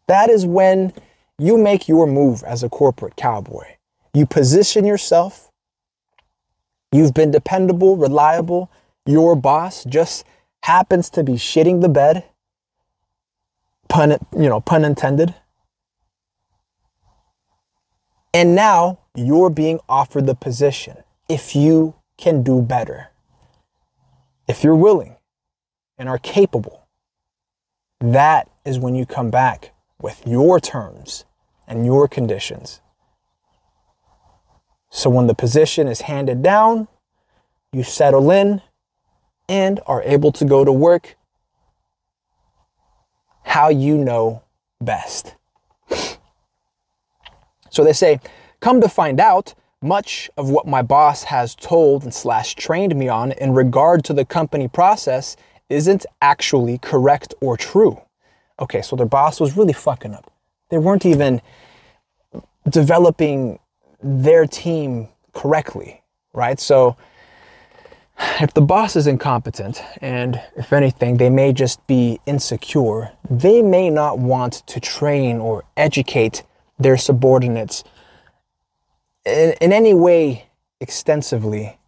That 0.08 0.30
is 0.30 0.46
when 0.46 0.94
you 1.38 1.58
make 1.58 1.88
your 1.88 2.06
move 2.06 2.44
as 2.44 2.64
a 2.64 2.70
corporate 2.70 3.16
cowboy. 3.16 3.66
You 4.14 4.26
position 4.26 4.86
yourself. 4.86 5.50
You've 6.92 7.14
been 7.14 7.32
dependable, 7.32 7.98
reliable. 7.98 8.70
Your 9.06 9.36
boss 9.36 9.84
just 9.86 10.26
happens 10.64 11.10
to 11.12 11.24
be 11.24 11.34
shitting 11.34 11.82
the 11.82 11.90
bed. 11.90 12.26
Pun, 13.88 14.18
you 14.34 14.50
know, 14.50 14.60
pun 14.60 14.86
intended. 14.86 15.34
And 18.34 18.56
now 18.56 19.00
you're 19.16 19.50
being 19.50 19.80
offered 19.90 20.26
the 20.26 20.36
position 20.36 20.98
if 21.28 21.56
you 21.56 21.96
can 22.18 22.44
do 22.44 22.62
better. 22.62 23.08
If 24.48 24.64
you're 24.64 24.76
willing 24.76 25.16
and 25.98 26.08
are 26.08 26.18
capable, 26.18 26.88
that 28.00 28.50
is 28.66 28.80
when 28.80 28.96
you 28.96 29.06
come 29.06 29.32
back 29.32 29.74
with 30.02 30.26
your 30.26 30.60
terms 30.60 31.26
and 31.68 31.86
your 31.86 32.08
conditions. 32.08 32.82
So 34.90 35.10
when 35.10 35.28
the 35.28 35.34
position 35.34 35.88
is 35.88 36.02
handed 36.02 36.42
down, 36.42 36.88
you 37.72 37.84
settle 37.84 38.30
in 38.32 38.62
and 39.48 39.80
are 39.88 40.04
able 40.04 40.32
to 40.34 40.46
go 40.46 40.66
to 40.66 40.72
work 40.72 41.16
how 43.44 43.70
you 43.70 43.98
know 43.98 44.44
best. 44.80 45.36
So 47.70 47.84
they 47.84 47.94
say, 47.94 48.20
come 48.60 48.82
to 48.82 48.90
find 48.90 49.20
out, 49.20 49.54
much 49.82 50.30
of 50.38 50.50
what 50.50 50.68
my 50.68 50.82
boss 50.82 51.24
has 51.24 51.56
told 51.56 52.04
and 52.04 52.14
slash 52.14 52.54
trained 52.56 52.96
me 52.96 53.08
on 53.08 53.32
in 53.32 53.54
regard 53.54 54.04
to 54.06 54.14
the 54.14 54.26
company 54.26 54.68
process 54.68 55.36
isn't 55.70 56.06
actually 56.22 56.78
correct 56.78 57.34
or 57.42 57.58
true. 57.58 58.00
Okay, 58.62 58.82
so 58.82 58.96
their 58.96 59.08
boss 59.08 59.40
was 59.40 59.58
really 59.58 59.74
fucking 59.74 60.14
up. 60.14 60.32
They 60.70 60.78
weren't 60.78 61.06
even 61.06 61.42
developing 62.70 63.60
their 64.02 64.46
team 64.46 65.10
correctly, 65.34 66.04
right? 66.34 66.60
So 66.60 66.96
if 68.40 68.54
the 68.54 68.62
boss 68.62 68.96
is 68.96 69.08
incompetent, 69.08 69.82
and 70.02 70.42
if 70.56 70.72
anything, 70.72 71.18
they 71.18 71.30
may 71.30 71.54
just 71.54 71.86
be 71.88 72.20
insecure, 72.26 73.12
they 73.30 73.62
may 73.64 73.90
not 73.90 74.20
want 74.20 74.66
to 74.68 74.80
train 74.80 75.40
or 75.40 75.64
educate 75.76 76.44
their 76.78 76.98
subordinates 76.98 77.84
in, 79.26 79.54
in 79.60 79.74
any 79.74 79.94
way 79.94 80.50
extensively 80.80 81.80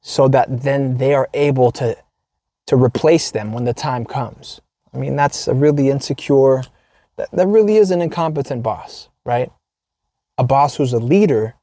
so 0.00 0.28
that 0.28 0.62
then 0.62 0.98
they 0.98 1.14
are 1.14 1.28
able 1.34 1.70
to 1.72 1.96
to 2.64 2.76
replace 2.76 3.32
them 3.32 3.52
when 3.52 3.64
the 3.64 3.74
time 3.74 4.04
comes. 4.04 4.60
I 4.94 4.98
mean, 4.98 5.16
that's 5.16 5.48
a 5.48 5.54
really 5.54 5.88
insecure, 5.88 6.62
that, 7.16 7.30
that 7.32 7.46
really 7.46 7.76
is 7.76 7.90
an 7.90 8.02
incompetent 8.02 8.62
boss, 8.62 9.08
right? 9.24 9.50
A 10.38 10.44
boss 10.44 10.76
who's 10.76 10.92
a 10.92 10.98
leader, 10.98 11.54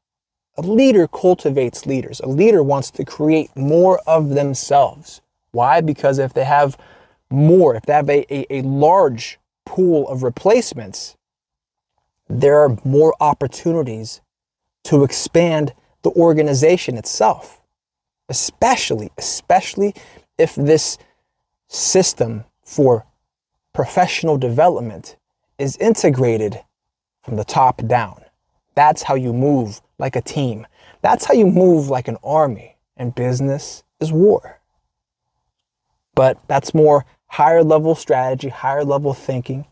a 0.58 0.62
leader 0.62 1.08
cultivates 1.08 1.86
leaders. 1.86 2.20
A 2.20 2.28
leader 2.28 2.64
wants 2.64 2.92
to 2.92 3.06
create 3.06 3.56
more 3.56 4.00
of 4.08 4.30
themselves. 4.30 5.22
Why? 5.52 5.82
Because 5.82 6.20
if 6.20 6.34
they 6.34 6.44
have 6.44 6.78
more, 7.30 7.76
if 7.76 7.84
they 7.84 7.94
have 7.94 8.10
a, 8.10 8.34
a, 8.34 8.60
a 8.60 8.62
large 8.64 9.40
pool 9.66 10.08
of 10.08 10.24
replacements, 10.24 11.16
there 12.28 12.60
are 12.60 12.78
more 12.84 13.16
opportunities 13.20 14.22
to 14.84 15.04
expand 15.04 15.74
the 16.02 16.12
organization 16.12 16.98
itself. 16.98 17.62
Especially, 18.28 19.12
especially 19.18 19.96
if 20.38 20.56
this 20.56 20.98
system 21.68 22.46
for 22.64 23.06
professional 23.74 24.38
development 24.38 25.16
is 25.58 25.78
integrated 25.78 26.60
from 27.22 27.36
the 27.36 27.44
top 27.44 27.86
down. 27.88 28.24
That's 28.76 29.04
how 29.04 29.16
you 29.16 29.34
move 29.34 29.82
like 29.98 30.16
a 30.16 30.22
team. 30.22 30.66
That's 31.02 31.26
how 31.26 31.34
you 31.34 31.48
move 31.48 31.90
like 31.90 32.08
an 32.08 32.18
army. 32.24 32.78
And 32.98 33.16
business 33.16 33.84
is 34.00 34.12
war. 34.12 34.60
But 36.16 36.38
that's 36.48 36.74
more 36.74 37.06
higher 37.28 37.64
level 37.64 37.96
strategy, 37.96 38.50
higher 38.50 38.84
level 38.84 39.14
thinking. 39.14 39.66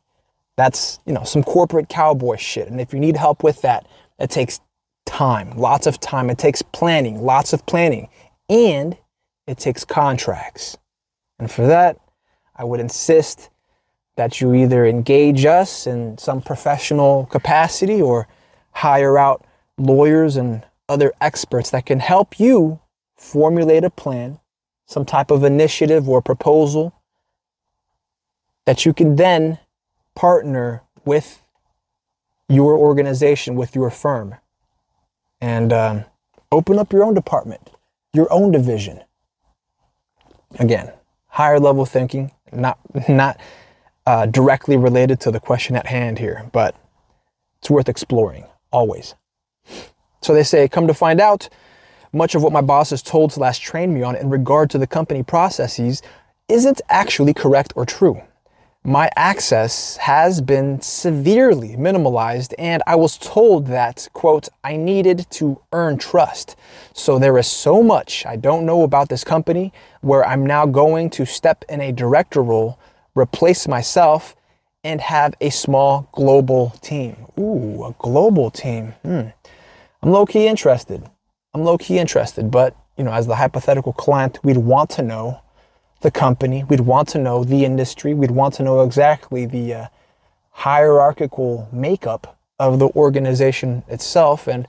That's, 0.56 1.00
you 1.06 1.14
know, 1.14 1.24
some 1.24 1.44
corporate 1.44 1.90
cowboy 1.90 2.38
shit. 2.38 2.70
And 2.70 2.80
if 2.80 2.94
you 2.94 3.00
need 3.00 3.18
help 3.18 3.44
with 3.44 3.62
that, 3.64 3.86
it 4.18 4.30
takes 4.30 4.62
time, 5.06 5.58
lots 5.58 5.88
of 5.88 6.00
time. 6.00 6.30
It 6.30 6.38
takes 6.38 6.62
planning, 6.62 7.22
lots 7.22 7.52
of 7.54 7.66
planning. 7.66 8.10
And 8.50 8.98
it 9.46 9.58
takes 9.58 9.84
contracts. 9.84 10.78
And 11.38 11.52
for 11.52 11.68
that, 11.68 11.98
I 12.56 12.64
would 12.64 12.80
insist 12.80 13.50
that 14.18 14.42
you 14.42 14.54
either 14.54 14.86
engage 14.86 15.46
us 15.46 15.88
in 15.88 16.18
some 16.18 16.42
professional 16.42 17.28
capacity 17.28 18.02
or 18.02 18.28
hire 18.72 19.18
out 19.18 19.46
lawyers 19.78 20.36
and 20.36 20.64
other 20.90 21.14
experts 21.22 21.70
that 21.70 21.86
can 21.86 22.00
help 22.00 22.40
you 22.40 22.80
formulate 23.16 23.84
a 23.84 23.90
plan, 23.92 24.40
some 24.88 25.06
type 25.06 25.30
of 25.32 25.44
initiative 25.44 26.10
or 26.10 26.22
proposal 26.22 26.94
that 28.66 28.86
you 28.86 28.94
can 28.94 29.16
then 29.16 29.60
partner 30.16 30.82
with 31.06 31.42
your 32.50 32.76
organization, 32.76 33.56
with 33.56 33.76
your 33.76 33.92
firm, 33.92 34.36
and 35.40 35.72
um, 35.72 36.06
open 36.52 36.80
up 36.80 36.92
your 36.92 37.04
own 37.04 37.14
department, 37.14 37.70
your 38.14 38.32
own 38.32 38.52
division. 38.52 39.00
Again, 40.58 40.92
higher 41.28 41.60
level 41.60 41.86
thinking, 41.86 42.32
not 42.52 42.80
not 43.10 43.40
uh, 44.08 44.26
directly 44.26 44.76
related 44.76 45.20
to 45.20 45.30
the 45.30 45.40
question 45.40 45.76
at 45.76 45.86
hand 45.86 46.18
here, 46.18 46.50
but 46.52 46.76
it's 47.60 47.70
worth 47.70 47.90
exploring 47.90 48.46
always. 48.72 49.14
So 50.24 50.34
they 50.34 50.44
say, 50.44 50.68
come 50.68 50.88
to 50.88 50.94
find 50.96 51.22
out, 51.22 51.50
much 52.12 52.34
of 52.34 52.42
what 52.42 52.54
my 52.54 52.62
boss 52.62 52.90
has 52.90 53.04
told 53.04 53.34
slash 53.34 53.60
trained 53.60 53.94
me 53.94 54.02
on 54.02 54.16
in 54.16 54.30
regard 54.30 54.70
to 54.72 54.80
the 54.80 54.88
company 54.88 55.22
processes 55.22 56.02
isn't 56.50 56.82
actually 56.90 57.34
correct 57.34 57.74
or 57.76 57.86
true 57.86 58.22
my 58.88 59.10
access 59.18 59.98
has 59.98 60.40
been 60.40 60.80
severely 60.80 61.76
minimalized 61.76 62.54
and 62.58 62.82
I 62.88 62.96
was 62.96 63.18
told 63.18 63.68
that, 63.68 64.08
quote, 64.14 64.48
I 64.64 64.78
needed 64.78 65.28
to 65.32 65.60
earn 65.74 65.98
trust. 65.98 66.56
So 66.94 67.20
there 67.20 67.38
is 67.38 67.48
so 67.48 67.84
much 67.84 68.26
I 68.26 68.38
don't 68.38 68.66
know 68.66 68.84
about 68.84 69.10
this 69.10 69.26
company 69.26 69.74
where 70.00 70.26
I'm 70.26 70.46
now 70.46 70.66
going 70.66 71.10
to 71.12 71.26
step 71.26 71.66
in 71.68 71.82
a 71.82 71.92
director 71.92 72.42
role, 72.42 72.80
replace 73.18 73.68
myself, 73.68 74.36
and 74.84 75.02
have 75.02 75.34
a 75.42 75.50
small 75.50 76.08
global 76.14 76.70
team. 76.82 77.16
Ooh, 77.38 77.84
a 77.84 77.96
global 78.00 78.50
team. 78.50 78.94
Hmm. 79.04 79.30
I'm 80.02 80.12
low 80.12 80.26
key 80.26 80.48
interested. 80.48 81.04
I'm 81.54 81.64
low 81.64 81.78
key 81.78 81.98
interested, 81.98 82.52
but 82.52 82.76
you 82.98 83.04
know, 83.04 83.12
as 83.12 83.28
the 83.28 83.36
hypothetical 83.36 83.94
client, 83.94 84.40
we'd 84.44 84.58
want 84.58 84.90
to 84.92 85.02
know 85.02 85.42
the 86.02 86.12
company. 86.12 86.64
We'd 86.64 86.82
want 86.82 87.10
to 87.10 87.18
know 87.18 87.44
the 87.44 87.66
industry. 87.66 88.14
We'd 88.14 88.32
want 88.32 88.54
to 88.56 88.64
know 88.64 88.82
exactly 88.82 89.46
the 89.46 89.74
uh, 89.74 89.88
hierarchical 90.52 91.68
makeup 91.72 92.40
of 92.60 92.80
the 92.80 92.90
organization 92.90 93.84
itself 93.88 94.48
and 94.48 94.68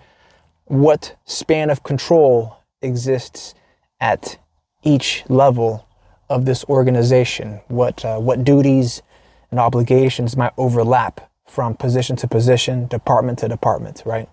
what 0.67 1.17
span 1.25 1.71
of 1.71 1.83
control 1.83 2.59
exists 2.83 3.55
at 4.01 4.39
each 4.83 5.25
level 5.29 5.88
of 6.29 6.45
this 6.45 6.65
organization. 6.65 7.61
What 7.69 8.05
uh, 8.05 8.19
what 8.19 8.45
duties 8.45 9.03
and 9.51 9.59
obligations 9.59 10.37
might 10.37 10.53
overlap 10.57 11.31
from 11.47 11.75
position 11.75 12.17
to 12.17 12.29
position, 12.29 12.87
department 12.87 13.39
to 13.41 13.49
department, 13.49 14.03
right? 14.05 14.29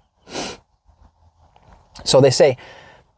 So 2.03 2.19
they 2.19 2.29
say, 2.29 2.58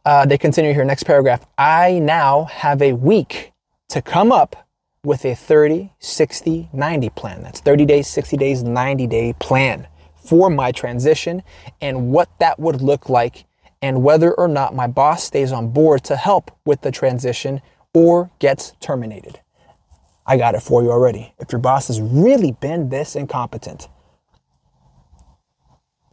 uh, 0.04 0.24
they 0.24 0.38
continue 0.38 0.72
here, 0.72 0.84
next 0.84 1.02
paragraph. 1.02 1.44
I 1.58 1.98
now 1.98 2.44
have 2.44 2.80
a 2.80 2.92
week 2.92 3.52
to 3.88 4.00
come 4.00 4.30
up 4.30 4.68
with 5.04 5.24
a 5.24 5.34
30, 5.34 5.92
60, 5.98 6.70
90 6.72 7.10
plan. 7.10 7.42
That's 7.42 7.60
30 7.60 7.84
days, 7.84 8.08
60 8.08 8.36
days, 8.36 8.62
90 8.62 9.06
day 9.06 9.34
plan 9.38 9.88
for 10.16 10.50
my 10.50 10.70
transition 10.72 11.42
and 11.80 12.10
what 12.12 12.28
that 12.38 12.58
would 12.58 12.82
look 12.82 13.08
like 13.08 13.46
and 13.80 14.02
whether 14.02 14.32
or 14.34 14.48
not 14.48 14.74
my 14.74 14.86
boss 14.86 15.24
stays 15.24 15.52
on 15.52 15.70
board 15.70 16.04
to 16.04 16.16
help 16.16 16.50
with 16.64 16.82
the 16.82 16.90
transition 16.90 17.62
or 17.98 18.30
gets 18.38 18.74
terminated. 18.78 19.40
I 20.24 20.36
got 20.36 20.54
it 20.54 20.60
for 20.60 20.84
you 20.84 20.92
already. 20.92 21.34
If 21.40 21.50
your 21.50 21.60
boss 21.60 21.88
has 21.88 22.00
really 22.00 22.52
been 22.52 22.90
this 22.90 23.16
incompetent, 23.16 23.88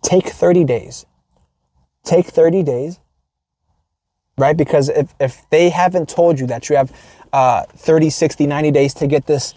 take 0.01 0.27
30 0.27 0.63
days. 0.63 1.05
Take 2.03 2.25
30 2.25 2.63
days, 2.63 2.99
right? 4.37 4.57
Because 4.57 4.89
if, 4.89 5.13
if 5.19 5.47
they 5.51 5.69
haven't 5.69 6.09
told 6.09 6.39
you 6.39 6.47
that 6.47 6.69
you 6.69 6.75
have 6.75 6.91
uh, 7.31 7.63
30, 7.75 8.09
60, 8.09 8.47
90 8.47 8.71
days 8.71 8.93
to 8.95 9.07
get 9.07 9.27
this 9.27 9.53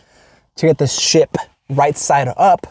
to 0.57 0.67
get 0.67 0.77
this 0.77 0.99
ship 0.99 1.37
right 1.71 1.97
side 1.97 2.29
up, 2.37 2.67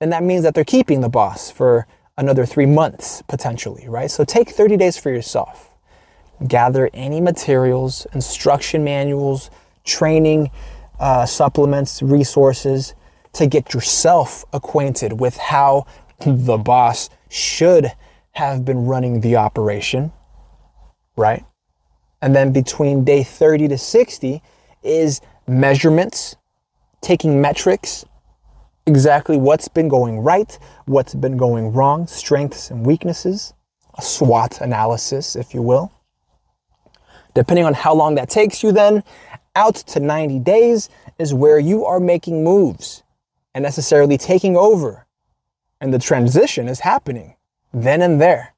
then 0.00 0.10
that 0.10 0.22
means 0.22 0.42
that 0.42 0.54
they're 0.54 0.64
keeping 0.64 1.00
the 1.00 1.08
boss 1.08 1.50
for 1.50 1.86
another 2.16 2.46
three 2.46 2.66
months 2.66 3.22
potentially, 3.28 3.86
right? 3.88 4.10
So 4.10 4.24
take 4.24 4.48
30 4.48 4.78
days 4.78 4.96
for 4.96 5.10
yourself. 5.10 5.75
Gather 6.46 6.90
any 6.92 7.20
materials, 7.20 8.06
instruction 8.12 8.84
manuals, 8.84 9.50
training 9.84 10.50
uh, 10.98 11.26
supplements, 11.26 12.02
resources 12.02 12.94
to 13.32 13.46
get 13.46 13.74
yourself 13.74 14.44
acquainted 14.52 15.20
with 15.20 15.36
how 15.36 15.86
the 16.20 16.56
boss 16.56 17.10
should 17.28 17.92
have 18.32 18.64
been 18.64 18.86
running 18.86 19.20
the 19.20 19.36
operation, 19.36 20.12
right? 21.16 21.44
And 22.20 22.34
then 22.34 22.52
between 22.52 23.04
day 23.04 23.22
30 23.22 23.68
to 23.68 23.78
60 23.78 24.42
is 24.82 25.20
measurements, 25.46 26.36
taking 27.00 27.40
metrics, 27.40 28.04
exactly 28.86 29.36
what's 29.36 29.68
been 29.68 29.88
going 29.88 30.20
right, 30.20 30.58
what's 30.86 31.14
been 31.14 31.36
going 31.36 31.72
wrong, 31.72 32.06
strengths 32.06 32.70
and 32.70 32.86
weaknesses, 32.86 33.54
a 33.98 34.02
SWOT 34.02 34.60
analysis, 34.60 35.36
if 35.36 35.54
you 35.54 35.62
will. 35.62 35.92
Depending 37.36 37.66
on 37.66 37.74
how 37.74 37.94
long 37.94 38.14
that 38.14 38.30
takes 38.30 38.62
you, 38.62 38.72
then 38.72 39.04
out 39.54 39.76
to 39.76 40.00
90 40.00 40.40
days 40.40 40.88
is 41.18 41.34
where 41.34 41.58
you 41.58 41.84
are 41.84 42.00
making 42.00 42.42
moves 42.42 43.02
and 43.54 43.62
necessarily 43.62 44.18
taking 44.18 44.56
over 44.56 45.06
And 45.80 45.92
the 45.92 45.98
transition 45.98 46.68
is 46.68 46.80
happening 46.80 47.36
then 47.74 48.00
and 48.00 48.18
there. 48.20 48.54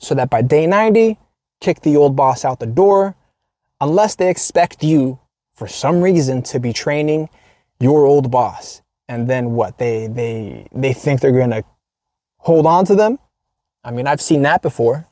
So 0.00 0.16
that 0.16 0.30
by 0.30 0.42
day 0.42 0.66
90, 0.66 1.16
kick 1.60 1.82
the 1.82 1.96
old 1.96 2.16
boss 2.16 2.44
out 2.44 2.58
the 2.58 2.66
door, 2.66 3.14
unless 3.80 4.16
they 4.16 4.28
expect 4.28 4.82
you 4.82 5.20
for 5.54 5.68
some 5.68 6.00
reason 6.02 6.42
to 6.42 6.58
be 6.58 6.72
training 6.72 7.28
your 7.78 8.04
old 8.04 8.30
boss. 8.32 8.82
And 9.08 9.30
then 9.30 9.52
what? 9.52 9.78
They 9.78 10.08
they 10.08 10.66
they 10.72 10.92
think 10.92 11.20
they're 11.20 11.38
gonna 11.38 11.62
hold 12.38 12.66
on 12.66 12.84
to 12.86 12.96
them. 12.96 13.18
I 13.84 13.92
mean, 13.92 14.08
I've 14.08 14.20
seen 14.20 14.42
that 14.42 14.62
before. 14.62 15.06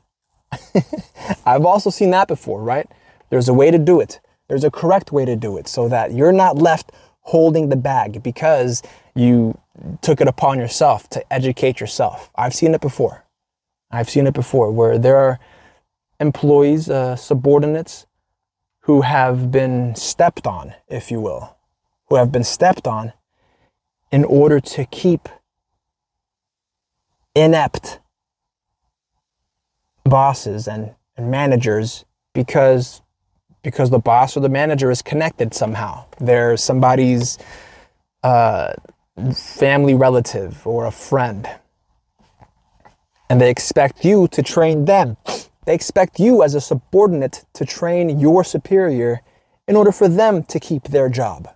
I've 1.45 1.65
also 1.65 1.89
seen 1.89 2.11
that 2.11 2.27
before, 2.27 2.61
right? 2.61 2.87
There's 3.29 3.49
a 3.49 3.53
way 3.53 3.71
to 3.71 3.77
do 3.77 3.99
it. 3.99 4.19
There's 4.47 4.63
a 4.63 4.71
correct 4.71 5.11
way 5.11 5.25
to 5.25 5.35
do 5.35 5.57
it 5.57 5.67
so 5.67 5.89
that 5.89 6.13
you're 6.13 6.31
not 6.31 6.57
left 6.57 6.91
holding 7.21 7.69
the 7.69 7.75
bag 7.75 8.23
because 8.23 8.81
you 9.15 9.57
took 10.01 10.21
it 10.21 10.27
upon 10.27 10.59
yourself 10.59 11.09
to 11.09 11.33
educate 11.33 11.79
yourself. 11.79 12.29
I've 12.35 12.53
seen 12.53 12.73
it 12.73 12.81
before. 12.81 13.25
I've 13.91 14.09
seen 14.09 14.27
it 14.27 14.33
before 14.33 14.71
where 14.71 14.97
there 14.97 15.17
are 15.17 15.39
employees, 16.19 16.89
uh, 16.89 17.15
subordinates 17.15 18.05
who 18.81 19.01
have 19.01 19.51
been 19.51 19.95
stepped 19.95 20.47
on, 20.47 20.73
if 20.87 21.11
you 21.11 21.19
will, 21.19 21.57
who 22.07 22.15
have 22.15 22.31
been 22.31 22.43
stepped 22.43 22.87
on 22.87 23.13
in 24.11 24.23
order 24.23 24.59
to 24.61 24.85
keep 24.85 25.27
inept 27.35 27.99
bosses 30.05 30.67
and, 30.67 30.95
and 31.17 31.29
managers 31.29 32.05
because 32.33 33.01
because 33.67 33.89
the 33.89 33.99
boss 33.99 34.37
or 34.37 34.39
the 34.39 34.47
manager 34.47 34.89
is 34.89 35.01
connected 35.01 35.53
somehow. 35.53 36.05
They're 36.21 36.55
somebody's 36.55 37.37
uh, 38.23 38.71
family 39.35 39.93
relative 39.93 40.65
or 40.65 40.85
a 40.85 40.91
friend. 40.91 41.49
And 43.29 43.41
they 43.41 43.49
expect 43.49 44.05
you 44.05 44.29
to 44.29 44.41
train 44.41 44.85
them. 44.85 45.17
They 45.65 45.75
expect 45.75 46.17
you 46.17 46.43
as 46.43 46.55
a 46.55 46.61
subordinate 46.61 47.43
to 47.55 47.65
train 47.65 48.21
your 48.21 48.45
superior 48.45 49.19
in 49.67 49.75
order 49.75 49.91
for 49.91 50.07
them 50.07 50.43
to 50.43 50.61
keep 50.61 50.83
their 50.83 51.09
job. 51.09 51.49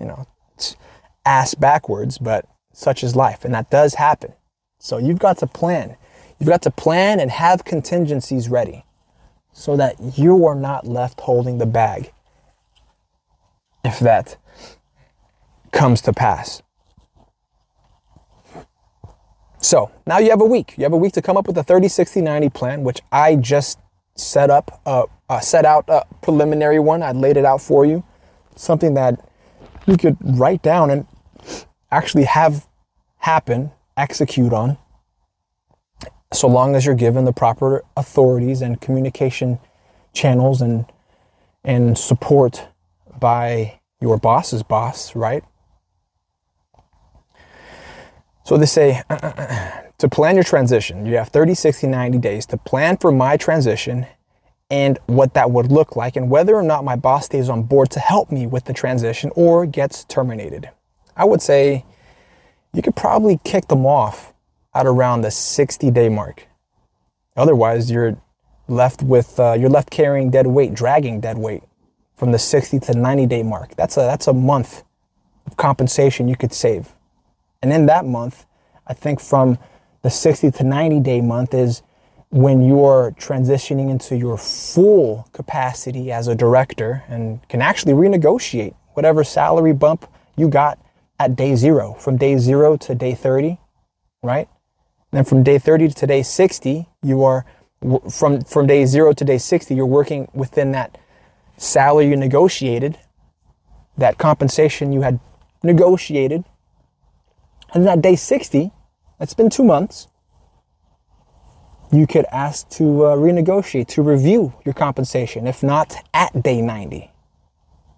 You 0.00 0.06
know, 0.06 0.26
it's 0.54 0.76
ass 1.26 1.52
backwards, 1.52 2.16
but 2.16 2.46
such 2.72 3.04
is 3.04 3.14
life. 3.14 3.44
And 3.44 3.52
that 3.52 3.68
does 3.68 3.96
happen. 3.96 4.32
So 4.78 4.96
you've 4.96 5.18
got 5.18 5.36
to 5.40 5.46
plan. 5.46 5.98
You've 6.38 6.48
got 6.48 6.62
to 6.62 6.70
plan 6.70 7.20
and 7.20 7.30
have 7.30 7.66
contingencies 7.66 8.48
ready 8.48 8.86
so 9.52 9.76
that 9.76 10.18
you 10.18 10.46
are 10.46 10.54
not 10.54 10.86
left 10.86 11.20
holding 11.20 11.58
the 11.58 11.66
bag 11.66 12.12
if 13.84 13.98
that 13.98 14.36
comes 15.72 16.00
to 16.02 16.12
pass. 16.12 16.62
So 19.58 19.90
now 20.06 20.18
you 20.18 20.30
have 20.30 20.40
a 20.40 20.46
week. 20.46 20.74
You 20.76 20.84
have 20.84 20.92
a 20.92 20.96
week 20.96 21.12
to 21.14 21.22
come 21.22 21.36
up 21.36 21.46
with 21.46 21.56
a 21.58 21.62
30, 21.62 21.88
60, 21.88 22.22
90 22.22 22.48
plan, 22.50 22.82
which 22.82 23.00
I 23.12 23.36
just 23.36 23.78
set 24.16 24.50
up, 24.50 24.80
uh, 24.86 25.04
uh, 25.28 25.40
set 25.40 25.64
out 25.64 25.84
a 25.88 26.04
preliminary 26.22 26.78
one. 26.78 27.02
I 27.02 27.12
laid 27.12 27.36
it 27.36 27.44
out 27.44 27.60
for 27.60 27.84
you. 27.84 28.02
Something 28.56 28.94
that 28.94 29.24
you 29.86 29.96
could 29.96 30.16
write 30.22 30.62
down 30.62 30.90
and 30.90 31.06
actually 31.90 32.24
have 32.24 32.66
happen, 33.18 33.70
execute 33.96 34.52
on 34.52 34.78
so 36.32 36.46
long 36.48 36.76
as 36.76 36.86
you're 36.86 36.94
given 36.94 37.24
the 37.24 37.32
proper 37.32 37.84
authorities 37.96 38.62
and 38.62 38.80
communication 38.80 39.58
channels 40.12 40.60
and 40.60 40.86
and 41.64 41.98
support 41.98 42.68
by 43.18 43.80
your 44.00 44.16
boss's 44.16 44.62
boss, 44.62 45.14
right? 45.14 45.44
So 48.44 48.56
they 48.56 48.66
say 48.66 49.02
uh, 49.10 49.18
uh, 49.22 49.32
uh, 49.36 49.80
to 49.98 50.08
plan 50.08 50.34
your 50.36 50.44
transition, 50.44 51.04
you 51.04 51.16
have 51.16 51.28
30, 51.28 51.54
60, 51.54 51.86
90 51.86 52.18
days 52.18 52.46
to 52.46 52.56
plan 52.56 52.96
for 52.96 53.12
my 53.12 53.36
transition 53.36 54.06
and 54.70 54.98
what 55.06 55.34
that 55.34 55.50
would 55.50 55.70
look 55.70 55.96
like 55.96 56.16
and 56.16 56.30
whether 56.30 56.54
or 56.54 56.62
not 56.62 56.82
my 56.82 56.96
boss 56.96 57.26
stays 57.26 57.48
on 57.48 57.64
board 57.64 57.90
to 57.90 58.00
help 58.00 58.32
me 58.32 58.46
with 58.46 58.64
the 58.64 58.72
transition 58.72 59.30
or 59.36 59.66
gets 59.66 60.04
terminated. 60.04 60.70
I 61.16 61.26
would 61.26 61.42
say 61.42 61.84
you 62.72 62.80
could 62.80 62.96
probably 62.96 63.38
kick 63.44 63.68
them 63.68 63.84
off 63.84 64.32
at 64.74 64.86
around 64.86 65.22
the 65.22 65.30
60 65.30 65.90
day 65.90 66.08
mark. 66.08 66.46
Otherwise, 67.36 67.90
you're 67.90 68.20
left 68.68 69.02
with 69.02 69.38
uh, 69.40 69.56
you're 69.58 69.70
left 69.70 69.90
carrying 69.90 70.30
dead 70.30 70.46
weight, 70.46 70.74
dragging 70.74 71.20
dead 71.20 71.38
weight 71.38 71.62
from 72.14 72.32
the 72.32 72.38
60 72.38 72.80
to 72.80 72.94
90 72.94 73.26
day 73.26 73.42
mark. 73.42 73.74
That's 73.76 73.96
a 73.96 74.00
that's 74.00 74.26
a 74.26 74.32
month 74.32 74.84
of 75.46 75.56
compensation 75.56 76.28
you 76.28 76.36
could 76.36 76.52
save. 76.52 76.90
And 77.62 77.72
in 77.72 77.86
that 77.86 78.04
month, 78.04 78.46
I 78.86 78.94
think 78.94 79.20
from 79.20 79.58
the 80.02 80.10
60 80.10 80.50
to 80.52 80.64
90 80.64 81.00
day 81.00 81.20
month 81.20 81.54
is 81.54 81.82
when 82.30 82.62
you're 82.62 83.10
transitioning 83.18 83.90
into 83.90 84.16
your 84.16 84.36
full 84.38 85.28
capacity 85.32 86.12
as 86.12 86.28
a 86.28 86.34
director 86.34 87.02
and 87.08 87.46
can 87.48 87.60
actually 87.60 87.92
renegotiate 87.92 88.74
whatever 88.94 89.24
salary 89.24 89.72
bump 89.72 90.06
you 90.36 90.48
got 90.48 90.78
at 91.18 91.36
day 91.36 91.54
zero, 91.56 91.94
from 91.94 92.16
day 92.16 92.38
zero 92.38 92.76
to 92.76 92.94
day 92.94 93.14
30, 93.14 93.58
right? 94.22 94.48
Then 95.10 95.24
from 95.24 95.42
day 95.42 95.58
30 95.58 95.88
to 95.88 96.06
day 96.06 96.22
60, 96.22 96.88
you 97.02 97.22
are 97.24 97.44
from 98.10 98.42
from 98.42 98.66
day 98.66 98.84
0 98.84 99.14
to 99.14 99.24
day 99.24 99.38
60, 99.38 99.74
you're 99.74 99.86
working 99.86 100.28
within 100.34 100.72
that 100.72 100.98
salary 101.56 102.08
you 102.08 102.16
negotiated, 102.16 102.98
that 103.96 104.18
compensation 104.18 104.92
you 104.92 105.00
had 105.00 105.18
negotiated. 105.62 106.44
And 107.72 107.84
then 107.84 107.98
at 107.98 108.02
day 108.02 108.16
60, 108.16 108.70
that's 109.18 109.34
been 109.34 109.50
2 109.50 109.64
months, 109.64 110.08
you 111.92 112.06
could 112.06 112.26
ask 112.30 112.68
to 112.70 113.06
uh, 113.06 113.16
renegotiate, 113.16 113.88
to 113.88 114.02
review 114.02 114.54
your 114.64 114.74
compensation, 114.74 115.46
if 115.46 115.62
not 115.62 115.94
at 116.14 116.42
day 116.42 116.60
90, 116.60 117.10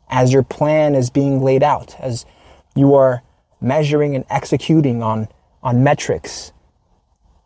as 0.09 0.33
your 0.33 0.43
plan 0.43 0.95
is 0.95 1.11
being 1.11 1.43
laid 1.43 1.63
out, 1.63 1.97
as 2.01 2.25
you 2.75 2.95
are 2.95 3.23
measuring 3.61 4.15
and 4.15 4.25
executing 4.31 5.03
on, 5.03 5.29
on 5.63 5.85
metrics 5.85 6.53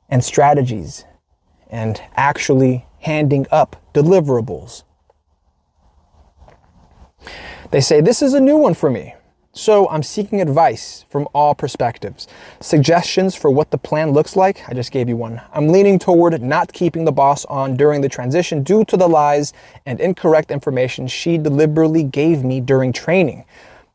and 0.09 0.25
strategies 0.25 1.05
and 1.71 2.01
actually 2.15 2.87
handing 3.01 3.47
up 3.51 3.83
deliverables. 3.93 4.85
They 7.71 7.81
say, 7.81 8.01
This 8.01 8.23
is 8.23 8.35
a 8.35 8.41
new 8.41 8.57
one 8.57 8.75
for 8.75 8.91
me. 8.91 9.15
So 9.53 9.89
I'm 9.89 10.03
seeking 10.03 10.43
advice 10.43 11.07
from 11.09 11.27
all 11.33 11.55
perspectives. 11.55 12.29
Suggestions 12.61 13.35
for 13.35 13.51
what 13.51 13.71
the 13.71 13.79
plan 13.79 14.11
looks 14.11 14.37
like? 14.37 14.69
I 14.69 14.75
just 14.75 14.93
gave 14.93 15.09
you 15.09 15.17
one. 15.17 15.41
I'm 15.55 15.69
leaning 15.69 15.99
toward 15.99 16.41
not 16.43 16.75
keeping 16.75 17.07
the 17.07 17.13
boss 17.13 17.47
on 17.47 17.75
during 17.75 18.03
the 18.03 18.09
transition 18.09 18.63
due 18.63 18.85
to 18.85 18.99
the 18.99 19.09
lies 19.09 19.55
and 19.87 19.99
incorrect 19.99 20.51
information 20.51 21.07
she 21.07 21.39
deliberately 21.39 22.03
gave 22.03 22.45
me 22.45 22.61
during 22.61 22.93
training. 22.93 23.47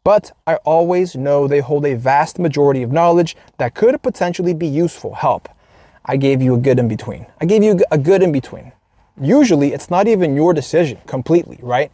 But 0.03 0.31
I 0.47 0.55
always 0.55 1.15
know 1.15 1.47
they 1.47 1.59
hold 1.59 1.85
a 1.85 1.95
vast 1.95 2.39
majority 2.39 2.81
of 2.81 2.91
knowledge 2.91 3.37
that 3.59 3.75
could 3.75 4.01
potentially 4.01 4.55
be 4.55 4.65
useful 4.65 5.13
help. 5.13 5.47
I 6.11 6.17
gave 6.17 6.41
you 6.41 6.55
a 6.55 6.57
good 6.57 6.77
in 6.77 6.89
between. 6.89 7.25
I 7.39 7.45
gave 7.45 7.63
you 7.63 7.79
a 7.89 7.97
good 7.97 8.21
in 8.21 8.33
between. 8.33 8.73
Usually, 9.21 9.71
it's 9.71 9.89
not 9.89 10.09
even 10.09 10.35
your 10.35 10.53
decision 10.53 10.99
completely, 11.07 11.57
right? 11.61 11.89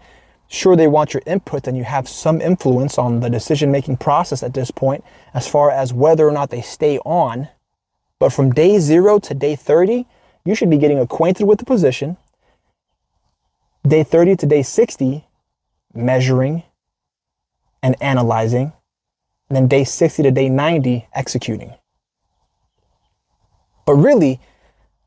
Sure, 0.48 0.76
they 0.76 0.88
want 0.88 1.14
your 1.14 1.22
input 1.28 1.68
and 1.68 1.78
you 1.78 1.84
have 1.84 2.10
some 2.10 2.42
influence 2.42 2.98
on 2.98 3.20
the 3.20 3.30
decision 3.30 3.72
making 3.72 3.98
process 3.98 4.42
at 4.42 4.56
this 4.56 4.72
point 4.72 5.04
as 5.36 5.48
far 5.48 5.70
as 5.70 5.94
whether 5.94 6.28
or 6.28 6.32
not 6.32 6.50
they 6.50 6.64
stay 6.64 6.98
on. 7.06 7.48
But 8.18 8.34
from 8.34 8.50
day 8.50 8.80
zero 8.80 9.20
to 9.20 9.36
day 9.36 9.56
30, 9.56 10.08
you 10.46 10.56
should 10.56 10.72
be 10.72 10.80
getting 10.80 10.98
acquainted 10.98 11.46
with 11.46 11.60
the 11.60 11.66
position. 11.66 12.18
Day 13.88 14.02
30 14.04 14.36
to 14.38 14.46
day 14.48 14.64
60, 14.64 15.28
measuring 15.94 16.64
and 17.84 17.96
analyzing. 18.02 18.74
And 19.48 19.56
then 19.56 19.68
day 19.68 19.84
60 19.84 20.24
to 20.24 20.32
day 20.32 20.50
90, 20.50 21.08
executing. 21.14 21.76
But 23.88 23.96
really, 23.96 24.42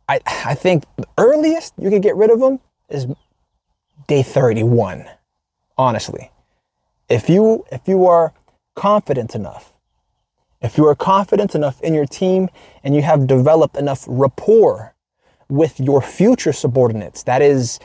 I, 0.09 0.21
I 0.27 0.55
think 0.55 0.85
the 0.97 1.07
earliest 1.19 1.75
you 1.79 1.91
could 1.91 2.03
get 2.03 2.17
rid 2.17 2.31
of 2.31 2.41
them 2.41 2.61
is 2.89 3.07
day 4.09 4.23
31, 4.23 5.05
honestly. 5.77 6.31
If 7.09 7.29
you 7.29 7.67
if 7.71 7.83
you 7.87 8.07
are 8.07 8.33
confident 8.75 9.35
enough, 9.35 9.75
if 10.63 10.79
you 10.79 10.87
are 10.87 10.95
confident 10.95 11.55
enough 11.55 11.81
in 11.83 11.93
your 11.93 12.07
team 12.07 12.49
and 12.83 12.95
you 12.95 13.03
have 13.03 13.27
developed 13.27 13.77
enough 13.77 14.05
rapport 14.09 14.95
with 15.51 15.79
your 15.79 16.01
future 16.01 16.53
subordinates, 16.53 17.23
that 17.25 17.43
is 17.43 17.79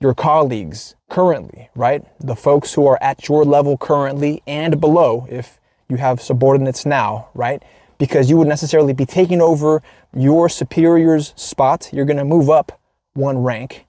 your 0.00 0.14
colleagues 0.14 0.96
currently, 1.08 1.70
right? 1.76 2.04
The 2.18 2.34
folks 2.34 2.74
who 2.74 2.86
are 2.88 2.98
at 3.00 3.28
your 3.28 3.44
level 3.44 3.78
currently 3.78 4.42
and 4.48 4.80
below, 4.80 5.28
if 5.30 5.60
you 5.88 5.98
have 5.98 6.20
subordinates 6.20 6.84
now, 6.84 7.28
right? 7.34 7.62
Because 8.00 8.30
you 8.30 8.38
would 8.38 8.48
necessarily 8.48 8.94
be 8.94 9.04
taking 9.04 9.42
over 9.42 9.82
your 10.16 10.48
superior's 10.48 11.34
spot. 11.36 11.90
You're 11.92 12.06
going 12.06 12.16
to 12.16 12.24
move 12.24 12.48
up 12.48 12.80
one 13.12 13.38
rank. 13.38 13.86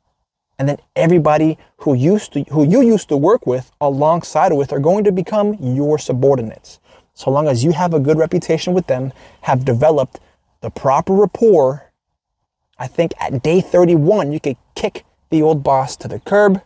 And 0.60 0.68
then 0.68 0.80
everybody 0.98 1.58
who 1.78 1.94
used 1.94 2.34
to 2.34 2.44
who 2.52 2.68
you 2.68 2.82
used 2.82 3.08
to 3.08 3.18
work 3.18 3.48
with 3.48 3.72
alongside 3.80 4.52
with 4.52 4.74
are 4.74 4.80
going 4.80 5.06
to 5.06 5.14
become 5.14 5.56
your 5.60 5.98
subordinates. 5.98 6.80
So 7.14 7.32
long 7.32 7.48
as 7.48 7.64
you 7.64 7.72
have 7.72 7.94
a 7.94 8.02
good 8.02 8.18
reputation 8.18 8.74
with 8.74 8.88
them, 8.88 9.14
have 9.44 9.64
developed 9.64 10.20
the 10.60 10.70
proper 10.70 11.14
rapport, 11.14 11.92
I 12.78 12.88
think 12.88 13.14
at 13.18 13.42
day 13.42 13.62
31, 13.62 14.34
you 14.34 14.42
could 14.42 14.58
kick 14.76 15.06
the 15.30 15.42
old 15.42 15.64
boss 15.64 15.96
to 15.96 16.10
the 16.10 16.20
curb 16.20 16.62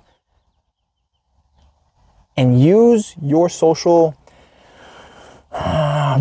and 2.36 2.60
use 2.60 3.16
your 3.22 3.50
social 3.50 4.18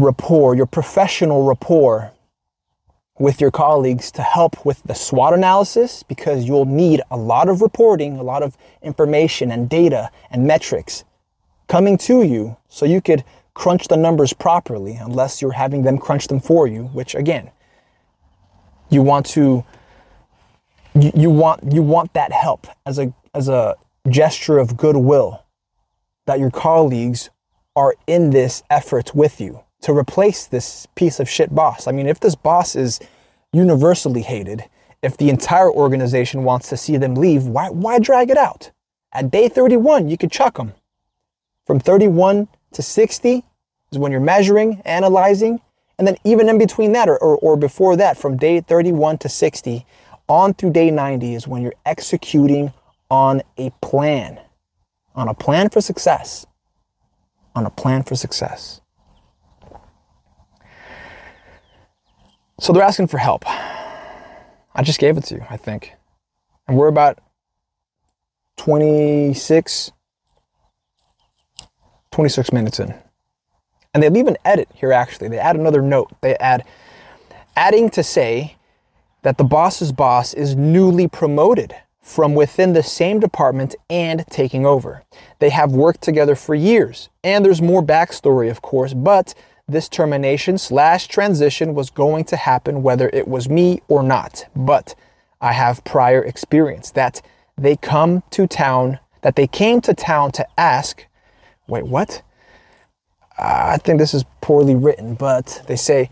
rapport, 0.00 0.54
your 0.54 0.66
professional 0.66 1.44
rapport 1.44 2.12
with 3.18 3.40
your 3.40 3.50
colleagues 3.50 4.10
to 4.10 4.22
help 4.22 4.66
with 4.66 4.82
the 4.84 4.94
SWOT 4.94 5.34
analysis 5.34 6.02
because 6.02 6.44
you'll 6.44 6.64
need 6.64 7.00
a 7.10 7.16
lot 7.16 7.48
of 7.48 7.62
reporting, 7.62 8.18
a 8.18 8.22
lot 8.22 8.42
of 8.42 8.56
information 8.82 9.52
and 9.52 9.68
data 9.68 10.10
and 10.30 10.46
metrics 10.46 11.04
coming 11.68 11.96
to 11.96 12.22
you 12.22 12.56
so 12.68 12.84
you 12.84 13.00
could 13.00 13.24
crunch 13.54 13.86
the 13.86 13.96
numbers 13.96 14.32
properly 14.32 14.94
unless 14.94 15.40
you're 15.40 15.52
having 15.52 15.82
them 15.82 15.96
crunch 15.96 16.26
them 16.26 16.40
for 16.40 16.66
you, 16.66 16.84
which 16.86 17.14
again, 17.14 17.50
you 18.90 19.00
want 19.00 19.26
to 19.26 19.64
you, 20.94 21.30
want 21.30 21.72
you 21.72 21.82
want 21.82 22.12
that 22.14 22.32
help 22.32 22.66
as 22.86 22.98
a 22.98 23.12
as 23.34 23.48
a 23.48 23.76
gesture 24.08 24.58
of 24.58 24.76
goodwill 24.76 25.44
that 26.26 26.38
your 26.38 26.50
colleagues 26.50 27.30
are 27.74 27.94
in 28.06 28.30
this 28.30 28.62
effort 28.70 29.14
with 29.14 29.40
you 29.40 29.60
to 29.84 29.92
replace 29.92 30.46
this 30.46 30.86
piece 30.94 31.20
of 31.20 31.28
shit 31.28 31.54
boss. 31.54 31.86
I 31.86 31.92
mean, 31.92 32.06
if 32.06 32.18
this 32.18 32.34
boss 32.34 32.74
is 32.74 33.00
universally 33.52 34.22
hated, 34.22 34.64
if 35.02 35.18
the 35.18 35.28
entire 35.28 35.70
organization 35.70 36.42
wants 36.42 36.70
to 36.70 36.76
see 36.78 36.96
them 36.96 37.14
leave, 37.14 37.44
why, 37.44 37.68
why 37.68 37.98
drag 37.98 38.30
it 38.30 38.38
out? 38.38 38.70
At 39.12 39.30
day 39.30 39.46
31, 39.50 40.08
you 40.08 40.16
could 40.16 40.32
chuck 40.32 40.56
them. 40.56 40.72
From 41.66 41.78
31 41.78 42.48
to 42.72 42.82
60 42.82 43.44
is 43.92 43.98
when 43.98 44.10
you're 44.10 44.22
measuring, 44.22 44.80
analyzing, 44.86 45.60
and 45.98 46.08
then 46.08 46.16
even 46.24 46.48
in 46.48 46.56
between 46.56 46.92
that 46.92 47.10
or, 47.10 47.18
or, 47.18 47.36
or 47.36 47.54
before 47.54 47.94
that, 47.96 48.16
from 48.16 48.38
day 48.38 48.62
31 48.62 49.18
to 49.18 49.28
60 49.28 49.84
on 50.30 50.54
through 50.54 50.72
day 50.72 50.90
90 50.90 51.34
is 51.34 51.46
when 51.46 51.60
you're 51.60 51.74
executing 51.84 52.72
on 53.10 53.42
a 53.58 53.68
plan, 53.82 54.40
on 55.14 55.28
a 55.28 55.34
plan 55.34 55.68
for 55.68 55.82
success, 55.82 56.46
on 57.54 57.66
a 57.66 57.70
plan 57.70 58.02
for 58.02 58.16
success. 58.16 58.80
So 62.60 62.72
they're 62.72 62.82
asking 62.82 63.08
for 63.08 63.18
help. 63.18 63.44
I 63.46 64.82
just 64.82 64.98
gave 64.98 65.16
it 65.16 65.24
to 65.24 65.36
you, 65.36 65.46
I 65.50 65.56
think. 65.56 65.94
And 66.66 66.76
we're 66.76 66.88
about 66.88 67.18
26, 68.56 69.92
26 72.10 72.52
minutes 72.52 72.80
in. 72.80 72.94
And 73.92 74.02
they 74.02 74.08
leave 74.08 74.26
an 74.26 74.36
edit 74.44 74.68
here 74.74 74.92
actually. 74.92 75.28
They 75.28 75.38
add 75.38 75.56
another 75.56 75.82
note. 75.82 76.12
They 76.20 76.36
add 76.36 76.64
adding 77.56 77.90
to 77.90 78.02
say 78.02 78.56
that 79.22 79.38
the 79.38 79.44
boss's 79.44 79.92
boss 79.92 80.34
is 80.34 80.56
newly 80.56 81.08
promoted 81.08 81.74
from 82.00 82.34
within 82.34 82.74
the 82.74 82.82
same 82.82 83.18
department 83.18 83.74
and 83.88 84.24
taking 84.28 84.66
over. 84.66 85.02
They 85.38 85.50
have 85.50 85.72
worked 85.72 86.02
together 86.02 86.34
for 86.34 86.54
years, 86.54 87.08
and 87.22 87.42
there's 87.42 87.62
more 87.62 87.82
backstory, 87.82 88.50
of 88.50 88.60
course, 88.60 88.92
but 88.92 89.34
this 89.66 89.88
termination 89.88 90.58
slash 90.58 91.08
transition 91.08 91.74
was 91.74 91.90
going 91.90 92.24
to 92.26 92.36
happen 92.36 92.82
whether 92.82 93.08
it 93.12 93.26
was 93.26 93.48
me 93.48 93.80
or 93.88 94.02
not. 94.02 94.44
But 94.54 94.94
I 95.40 95.52
have 95.52 95.84
prior 95.84 96.22
experience 96.22 96.90
that 96.92 97.22
they 97.56 97.76
come 97.76 98.22
to 98.30 98.46
town, 98.46 98.98
that 99.22 99.36
they 99.36 99.46
came 99.46 99.80
to 99.82 99.94
town 99.94 100.32
to 100.32 100.46
ask, 100.58 101.06
wait, 101.66 101.86
what? 101.86 102.22
Uh, 103.38 103.72
I 103.72 103.78
think 103.78 103.98
this 103.98 104.14
is 104.14 104.24
poorly 104.40 104.74
written, 104.74 105.14
but 105.14 105.62
they 105.66 105.76
say, 105.76 106.10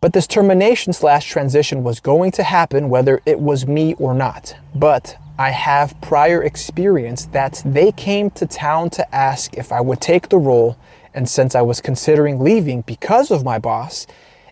but 0.00 0.12
this 0.14 0.26
termination 0.26 0.92
slash 0.92 1.28
transition 1.28 1.82
was 1.82 2.00
going 2.00 2.30
to 2.32 2.42
happen 2.42 2.88
whether 2.88 3.20
it 3.26 3.38
was 3.38 3.66
me 3.66 3.94
or 3.94 4.14
not. 4.14 4.56
But 4.74 5.16
I 5.38 5.50
have 5.50 6.00
prior 6.00 6.42
experience 6.42 7.26
that 7.26 7.62
they 7.64 7.92
came 7.92 8.30
to 8.32 8.46
town 8.46 8.90
to 8.90 9.14
ask 9.14 9.54
if 9.54 9.72
I 9.72 9.80
would 9.80 10.00
take 10.00 10.28
the 10.28 10.38
role. 10.38 10.78
And 11.14 11.28
since 11.28 11.54
I 11.54 11.62
was 11.62 11.80
considering 11.80 12.40
leaving 12.40 12.82
because 12.82 13.30
of 13.30 13.44
my 13.44 13.58
boss, 13.58 14.06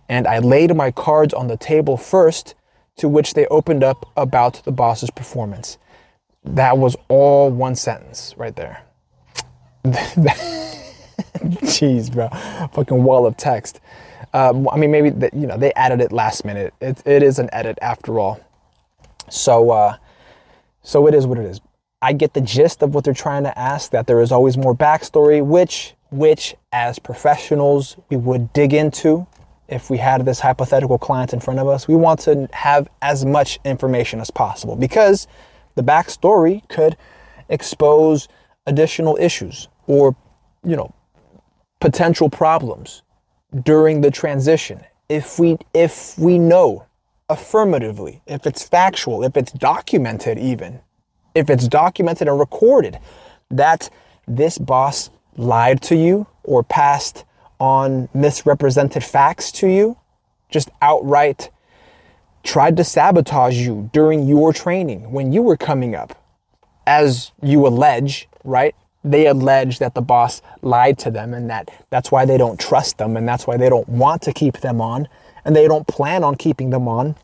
and 0.09 0.27
I 0.27 0.39
laid 0.39 0.75
my 0.75 0.91
cards 0.91 1.35
on 1.35 1.49
the 1.49 1.57
table 1.57 1.97
first, 1.97 2.55
to 2.97 3.09
which 3.09 3.35
they 3.35 3.47
opened 3.47 3.85
up 3.85 4.11
about 4.17 4.63
the 4.65 4.73
boss's 4.73 5.11
performance. 5.11 5.79
That 6.45 6.79
was 6.79 6.97
all 7.09 7.51
one 7.51 7.75
sentence 7.75 8.35
right 8.37 8.57
there. 8.57 8.83
Jeez, 9.85 12.13
bro. 12.13 12.29
Fucking 12.73 13.03
wall 13.03 13.27
of 13.27 13.37
text. 13.37 13.81
Um, 14.35 14.69
I 14.69 14.77
mean, 14.77 14.91
maybe 14.91 15.09
you 15.33 15.47
know 15.47 15.57
they 15.57 15.73
added 15.75 16.01
it 16.01 16.13
last 16.13 16.45
minute. 16.45 16.75
It, 16.81 17.03
it 17.07 17.23
is 17.23 17.39
an 17.39 17.49
edit 17.53 17.79
after 17.81 18.19
all. 18.19 18.41
So, 19.31 19.71
uh, 19.71 19.97
so 20.83 21.07
it 21.07 21.15
is 21.15 21.27
what 21.27 21.39
it 21.39 21.47
is. 21.47 21.61
I 22.01 22.13
get 22.13 22.35
the 22.35 22.41
gist 22.41 22.83
of 22.83 22.95
what 22.95 23.05
they're 23.05 23.15
trying 23.15 23.45
to 23.45 23.59
ask. 23.59 23.91
That 23.93 24.07
there 24.07 24.21
is 24.21 24.33
always 24.33 24.57
more 24.57 24.75
backstory, 24.75 25.45
which, 25.45 25.95
which 26.11 26.55
as 26.73 26.99
professionals 26.99 27.97
we 28.09 28.17
would 28.17 28.53
dig 28.53 28.73
into 28.73 29.27
if 29.69 29.91
we 29.91 29.99
had 29.99 30.25
this 30.25 30.41
hypothetical 30.41 30.99
client 30.99 31.33
in 31.33 31.41
front 31.41 31.61
of 31.61 31.69
us. 31.69 31.87
We 31.87 31.97
want 31.97 32.21
to 32.21 32.49
have 32.53 32.89
as 33.03 33.25
much 33.25 33.59
information 33.65 34.21
as 34.21 34.31
possible 34.31 34.77
because 34.77 35.27
the 35.75 35.83
backstory 35.83 36.67
could 36.69 36.97
expose 37.49 38.29
additional 38.67 39.17
issues 39.21 39.69
or, 39.87 40.17
you 40.65 40.77
know, 40.77 40.93
potential 41.81 42.29
problems 42.31 43.03
during 43.63 44.01
the 44.01 44.11
transition. 44.11 44.81
If 45.09 45.39
we 45.39 45.59
if 45.73 46.19
we 46.19 46.39
know 46.39 46.85
affirmatively, 47.29 48.23
if 48.27 48.47
it's 48.47 48.67
factual, 48.67 49.23
if 49.23 49.37
it's 49.37 49.53
documented 49.53 50.39
even, 50.39 50.81
if 51.35 51.51
it's 51.51 51.69
documented 51.69 52.29
and 52.29 52.39
recorded 52.39 52.99
that 53.51 53.91
this 54.27 54.59
boss 54.59 55.11
lied 55.39 55.81
to 55.81 55.97
you 55.97 56.27
or 56.43 56.63
passed 56.63 57.25
on 57.59 58.09
misrepresented 58.13 59.03
facts 59.03 59.51
to 59.53 59.69
you, 59.69 59.97
just 60.51 60.69
outright 60.83 61.51
tried 62.43 62.77
to 62.77 62.85
sabotage 62.85 63.57
you 63.57 63.91
during 63.93 64.27
your 64.27 64.53
training 64.53 65.11
when 65.13 65.33
you 65.33 65.43
were 65.43 65.57
coming 65.57 65.95
up, 65.95 66.17
as 66.87 67.33
you 67.43 67.67
allege, 67.67 68.29
right? 68.45 68.75
they 69.05 69.27
allege 69.27 69.79
that 69.79 69.95
the 69.95 70.03
boss 70.03 70.43
lied 70.63 70.99
to 70.99 71.11
them 71.11 71.33
and 71.33 71.49
that 71.49 71.71
that's 71.91 72.11
why 72.11 72.25
they 72.25 72.37
don't 72.37 72.59
trust 72.59 72.99
them 72.99 73.17
and 73.17 73.29
that's 73.29 73.47
why 73.47 73.57
they 73.57 73.69
don't 73.69 73.89
want 73.89 74.23
to 74.23 74.33
keep 74.33 74.59
them 74.59 74.81
on 74.81 75.09
and 75.45 75.55
they 75.55 75.69
don't 75.69 75.87
plan 75.87 76.25
on 76.25 76.35
keeping 76.35 76.71
them 76.71 76.89
on 76.89 77.15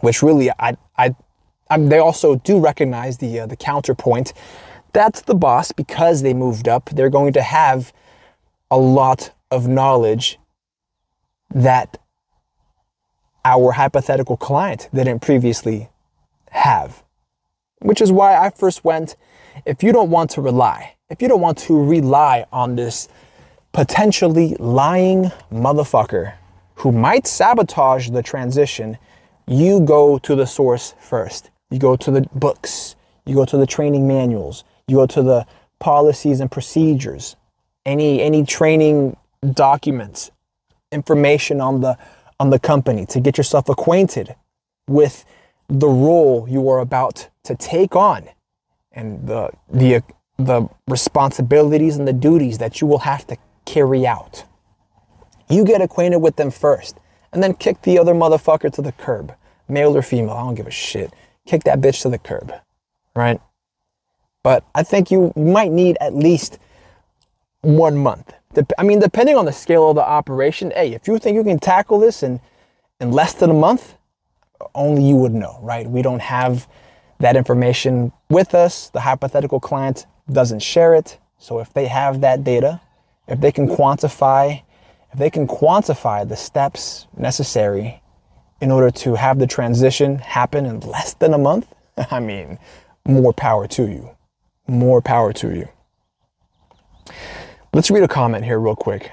which 0.00 0.22
really 0.22 0.50
i 0.58 0.76
i, 0.96 1.14
I 1.68 1.78
they 1.78 1.98
also 1.98 2.36
do 2.36 2.58
recognize 2.58 3.18
the 3.18 3.40
uh, 3.40 3.46
the 3.46 3.56
counterpoint 3.56 4.32
that's 4.92 5.22
the 5.22 5.34
boss 5.34 5.72
because 5.72 6.22
they 6.22 6.34
moved 6.34 6.68
up. 6.68 6.90
They're 6.90 7.10
going 7.10 7.32
to 7.34 7.42
have 7.42 7.92
a 8.70 8.78
lot 8.78 9.32
of 9.50 9.66
knowledge 9.66 10.38
that 11.52 11.98
our 13.44 13.72
hypothetical 13.72 14.36
client 14.36 14.88
didn't 14.94 15.20
previously 15.20 15.88
have 16.50 17.02
which 17.78 18.00
is 18.00 18.12
why 18.12 18.36
i 18.36 18.50
first 18.50 18.84
went 18.84 19.16
if 19.66 19.82
you 19.82 19.92
don't 19.92 20.10
want 20.10 20.30
to 20.30 20.40
rely, 20.40 20.94
if 21.08 21.20
you 21.20 21.28
don't 21.28 21.40
want 21.40 21.58
to 21.58 21.82
rely 21.82 22.46
on 22.52 22.76
this 22.76 23.08
potentially 23.72 24.56
lying 24.58 25.30
motherfucker 25.52 26.34
who 26.76 26.92
might 26.92 27.26
sabotage 27.26 28.10
the 28.10 28.22
transition, 28.22 28.96
you 29.46 29.80
go 29.80 30.18
to 30.18 30.34
the 30.34 30.46
source 30.46 30.94
first. 30.98 31.50
You 31.70 31.78
go 31.78 31.96
to 31.96 32.10
the 32.10 32.22
books, 32.34 32.96
you 33.26 33.34
go 33.34 33.44
to 33.44 33.56
the 33.56 33.66
training 33.66 34.08
manuals, 34.08 34.64
you 34.90 34.96
go 34.96 35.06
to 35.06 35.22
the 35.22 35.46
policies 35.78 36.40
and 36.40 36.50
procedures, 36.50 37.36
any 37.86 38.20
any 38.20 38.44
training 38.44 39.16
documents, 39.54 40.30
information 40.92 41.60
on 41.60 41.80
the 41.80 41.96
on 42.38 42.50
the 42.50 42.58
company 42.58 43.06
to 43.06 43.20
get 43.20 43.38
yourself 43.38 43.68
acquainted 43.68 44.34
with 44.88 45.24
the 45.68 45.88
role 45.88 46.46
you 46.48 46.68
are 46.68 46.80
about 46.80 47.28
to 47.44 47.54
take 47.54 47.94
on 47.94 48.28
and 48.92 49.26
the 49.26 49.50
the 49.70 50.02
the 50.38 50.68
responsibilities 50.88 51.96
and 51.96 52.08
the 52.08 52.12
duties 52.12 52.58
that 52.58 52.80
you 52.80 52.86
will 52.86 53.00
have 53.00 53.26
to 53.26 53.36
carry 53.66 54.06
out. 54.06 54.44
You 55.48 55.64
get 55.64 55.80
acquainted 55.82 56.18
with 56.18 56.36
them 56.36 56.50
first, 56.50 56.98
and 57.32 57.42
then 57.42 57.54
kick 57.54 57.82
the 57.82 57.98
other 57.98 58.14
motherfucker 58.14 58.72
to 58.72 58.82
the 58.82 58.92
curb, 58.92 59.34
male 59.68 59.96
or 59.96 60.02
female. 60.02 60.32
I 60.32 60.40
don't 60.40 60.54
give 60.54 60.66
a 60.66 60.70
shit. 60.70 61.12
Kick 61.46 61.64
that 61.64 61.80
bitch 61.80 62.02
to 62.02 62.08
the 62.08 62.18
curb, 62.18 62.52
right? 63.14 63.40
But 64.42 64.64
I 64.74 64.82
think 64.82 65.10
you 65.10 65.32
might 65.36 65.70
need 65.70 65.96
at 66.00 66.14
least 66.14 66.58
one 67.60 67.96
month. 67.96 68.32
I 68.78 68.82
mean, 68.82 68.98
depending 68.98 69.36
on 69.36 69.44
the 69.44 69.52
scale 69.52 69.90
of 69.90 69.96
the 69.96 70.06
operation. 70.06 70.72
Hey, 70.74 70.92
if 70.92 71.06
you 71.06 71.18
think 71.18 71.36
you 71.36 71.44
can 71.44 71.58
tackle 71.58 71.98
this 72.00 72.22
in 72.22 72.40
in 73.00 73.12
less 73.12 73.34
than 73.34 73.50
a 73.50 73.54
month, 73.54 73.94
only 74.74 75.02
you 75.02 75.16
would 75.16 75.32
know, 75.32 75.58
right? 75.62 75.88
We 75.88 76.02
don't 76.02 76.20
have 76.20 76.68
that 77.18 77.36
information 77.36 78.12
with 78.28 78.54
us. 78.54 78.90
The 78.90 79.00
hypothetical 79.00 79.60
client 79.60 80.06
doesn't 80.30 80.60
share 80.60 80.94
it. 80.94 81.18
So 81.38 81.60
if 81.60 81.72
they 81.72 81.86
have 81.86 82.20
that 82.22 82.44
data, 82.44 82.80
if 83.28 83.40
they 83.40 83.52
can 83.52 83.68
quantify 83.68 84.62
if 85.12 85.18
they 85.18 85.30
can 85.30 85.46
quantify 85.46 86.28
the 86.28 86.36
steps 86.36 87.06
necessary 87.16 88.00
in 88.60 88.70
order 88.70 88.90
to 88.90 89.14
have 89.16 89.38
the 89.38 89.46
transition 89.46 90.18
happen 90.18 90.66
in 90.66 90.80
less 90.80 91.14
than 91.14 91.34
a 91.34 91.38
month, 91.38 91.66
I 92.10 92.20
mean, 92.20 92.58
more 93.06 93.32
power 93.32 93.66
to 93.68 93.88
you. 93.88 94.10
More 94.70 95.02
power 95.02 95.32
to 95.32 95.52
you. 95.52 95.68
Let's 97.72 97.90
read 97.90 98.04
a 98.04 98.08
comment 98.08 98.44
here 98.44 98.60
real 98.60 98.76
quick. 98.76 99.10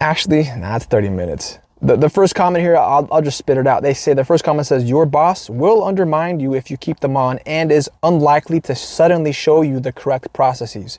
Actually, 0.00 0.42
nah, 0.56 0.74
it's 0.74 0.86
30 0.86 1.10
minutes. 1.10 1.60
The, 1.80 1.94
the 1.94 2.08
first 2.08 2.34
comment 2.34 2.60
here, 2.60 2.76
I'll, 2.76 3.06
I'll 3.12 3.22
just 3.22 3.38
spit 3.38 3.58
it 3.58 3.68
out. 3.68 3.84
They 3.84 3.94
say 3.94 4.12
the 4.12 4.24
first 4.24 4.42
comment 4.42 4.66
says, 4.66 4.90
Your 4.90 5.06
boss 5.06 5.48
will 5.48 5.84
undermine 5.84 6.40
you 6.40 6.52
if 6.52 6.68
you 6.68 6.76
keep 6.76 6.98
them 6.98 7.16
on 7.16 7.38
and 7.46 7.70
is 7.70 7.88
unlikely 8.02 8.60
to 8.62 8.74
suddenly 8.74 9.30
show 9.30 9.62
you 9.62 9.78
the 9.78 9.92
correct 9.92 10.32
processes. 10.32 10.98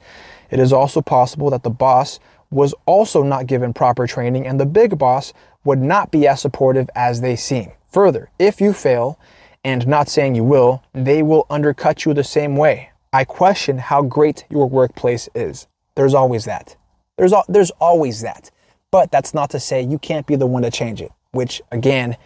It 0.49 0.61
is 0.61 0.71
also 0.71 1.01
possible 1.01 1.49
that 1.49 1.63
the 1.63 1.69
boss 1.69 2.21
was 2.49 2.73
also 2.85 3.21
not 3.21 3.47
given 3.47 3.73
proper 3.73 4.07
training 4.07 4.47
and 4.47 4.61
the 4.61 4.65
big 4.65 4.97
boss 4.97 5.33
would 5.65 5.79
not 5.79 6.09
be 6.09 6.25
as 6.25 6.39
supportive 6.39 6.89
as 6.95 7.19
they 7.19 7.35
seem. 7.35 7.73
Further, 7.89 8.29
if 8.39 8.61
you 8.61 8.71
fail, 8.71 9.19
and 9.65 9.85
not 9.85 10.07
saying 10.07 10.35
you 10.35 10.45
will, 10.45 10.81
they 10.93 11.21
will 11.21 11.45
undercut 11.49 12.05
you 12.05 12.13
the 12.13 12.23
same 12.23 12.55
way. 12.55 12.91
I 13.15 13.23
question 13.23 13.77
how 13.77 14.01
great 14.01 14.43
your 14.49 14.67
workplace 14.67 15.29
is. 15.33 15.67
There's 15.95 16.13
always 16.13 16.43
that. 16.43 16.75
There's, 17.15 17.31
al- 17.31 17.45
there's 17.47 17.71
always 17.79 18.19
that. 18.19 18.51
But 18.91 19.09
that's 19.09 19.33
not 19.33 19.49
to 19.51 19.59
say 19.59 19.81
you 19.81 19.97
can't 19.97 20.27
be 20.27 20.35
the 20.35 20.45
one 20.45 20.63
to 20.63 20.69
change 20.69 21.01
it, 21.01 21.13
which 21.31 21.61
again 21.71 22.17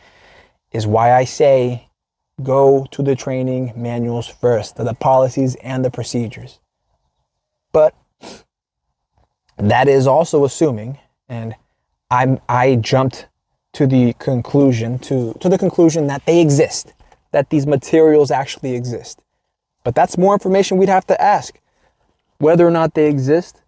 is 0.71 0.87
why 0.87 1.13
I 1.13 1.25
say 1.25 1.89
go 2.41 2.87
to 2.89 3.03
the 3.03 3.15
training 3.15 3.71
manuals 3.75 4.27
first, 4.27 4.77
the 4.77 4.95
policies 4.95 5.55
and 5.61 5.85
the 5.85 5.91
procedures. 5.91 6.59
But 7.71 7.93
that 9.57 9.87
is 9.87 10.07
also 10.07 10.43
assuming, 10.43 10.97
and 11.27 11.53
I 12.09 12.41
I 12.49 12.77
jumped 12.77 13.27
to 13.73 13.85
the 13.85 14.13
conclusion 14.13 14.97
to 14.99 15.35
to 15.39 15.49
the 15.49 15.57
conclusion 15.59 16.07
that 16.07 16.25
they 16.25 16.41
exist, 16.41 16.93
that 17.31 17.51
these 17.51 17.67
materials 17.67 18.31
actually 18.31 18.73
exist. 18.73 19.21
But 19.89 19.95
that's 19.95 20.19
more 20.19 20.33
information 20.33 20.77
we'd 20.77 20.87
have 20.87 21.07
to 21.07 21.19
ask. 21.19 21.59
Whether 22.37 22.67
or 22.67 22.69
not 22.69 22.93
they 22.93 23.09
exist, 23.09 23.63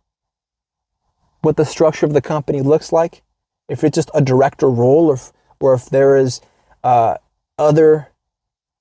what 1.41 1.57
the 1.57 1.65
structure 1.65 2.05
of 2.05 2.13
the 2.13 2.21
company 2.21 2.61
looks 2.61 2.91
like, 2.91 3.23
if 3.67 3.83
it's 3.83 3.95
just 3.95 4.11
a 4.13 4.21
director 4.21 4.69
role, 4.69 5.07
or 5.07 5.15
if, 5.15 5.33
or 5.59 5.73
if 5.73 5.89
there 5.89 6.15
is 6.15 6.39
uh, 6.83 7.15
other 7.57 8.09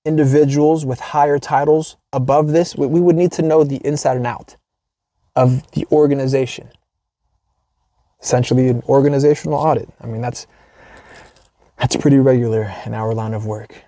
individuals 0.05 0.85
with 0.85 1.01
higher 1.01 1.39
titles 1.39 1.97
above 2.13 2.49
this, 2.49 2.77
we, 2.77 2.87
we 2.87 3.01
would 3.01 3.17
need 3.17 3.33
to 3.33 3.41
know 3.41 3.65
the 3.65 3.81
inside 3.87 4.19
and 4.19 4.27
out 4.27 4.59
of 5.35 5.67
the 5.71 5.87
organization. 5.91 6.69
Essentially, 8.21 8.69
an 8.69 8.83
organizational 8.83 9.57
audit. 9.57 9.89
I 9.99 10.07
mean, 10.07 10.21
that's 10.21 10.47
that's 11.79 11.97
pretty 11.97 12.19
regular 12.19 12.71
in 12.85 12.93
our 12.93 13.15
line 13.15 13.33
of 13.33 13.47
work, 13.47 13.83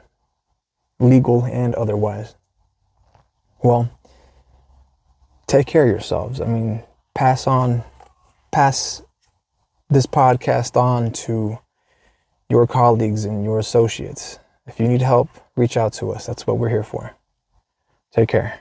legal 0.98 1.44
and 1.44 1.74
otherwise. 1.74 2.34
Well, 3.62 3.90
take 5.46 5.66
care 5.66 5.84
of 5.84 5.90
yourselves. 5.90 6.40
I 6.40 6.46
mean, 6.46 6.82
pass 7.14 7.46
on 7.46 7.84
pass 8.52 9.02
this 9.88 10.06
podcast 10.06 10.76
on 10.76 11.10
to 11.12 11.58
your 12.48 12.66
colleagues 12.66 13.24
and 13.24 13.42
your 13.42 13.58
associates. 13.58 14.38
If 14.66 14.78
you 14.78 14.86
need 14.86 15.02
help, 15.02 15.28
reach 15.56 15.76
out 15.76 15.92
to 15.94 16.12
us. 16.12 16.26
That's 16.26 16.46
what 16.46 16.58
we're 16.58 16.68
here 16.68 16.84
for. 16.84 17.16
Take 18.12 18.28
care. 18.28 18.60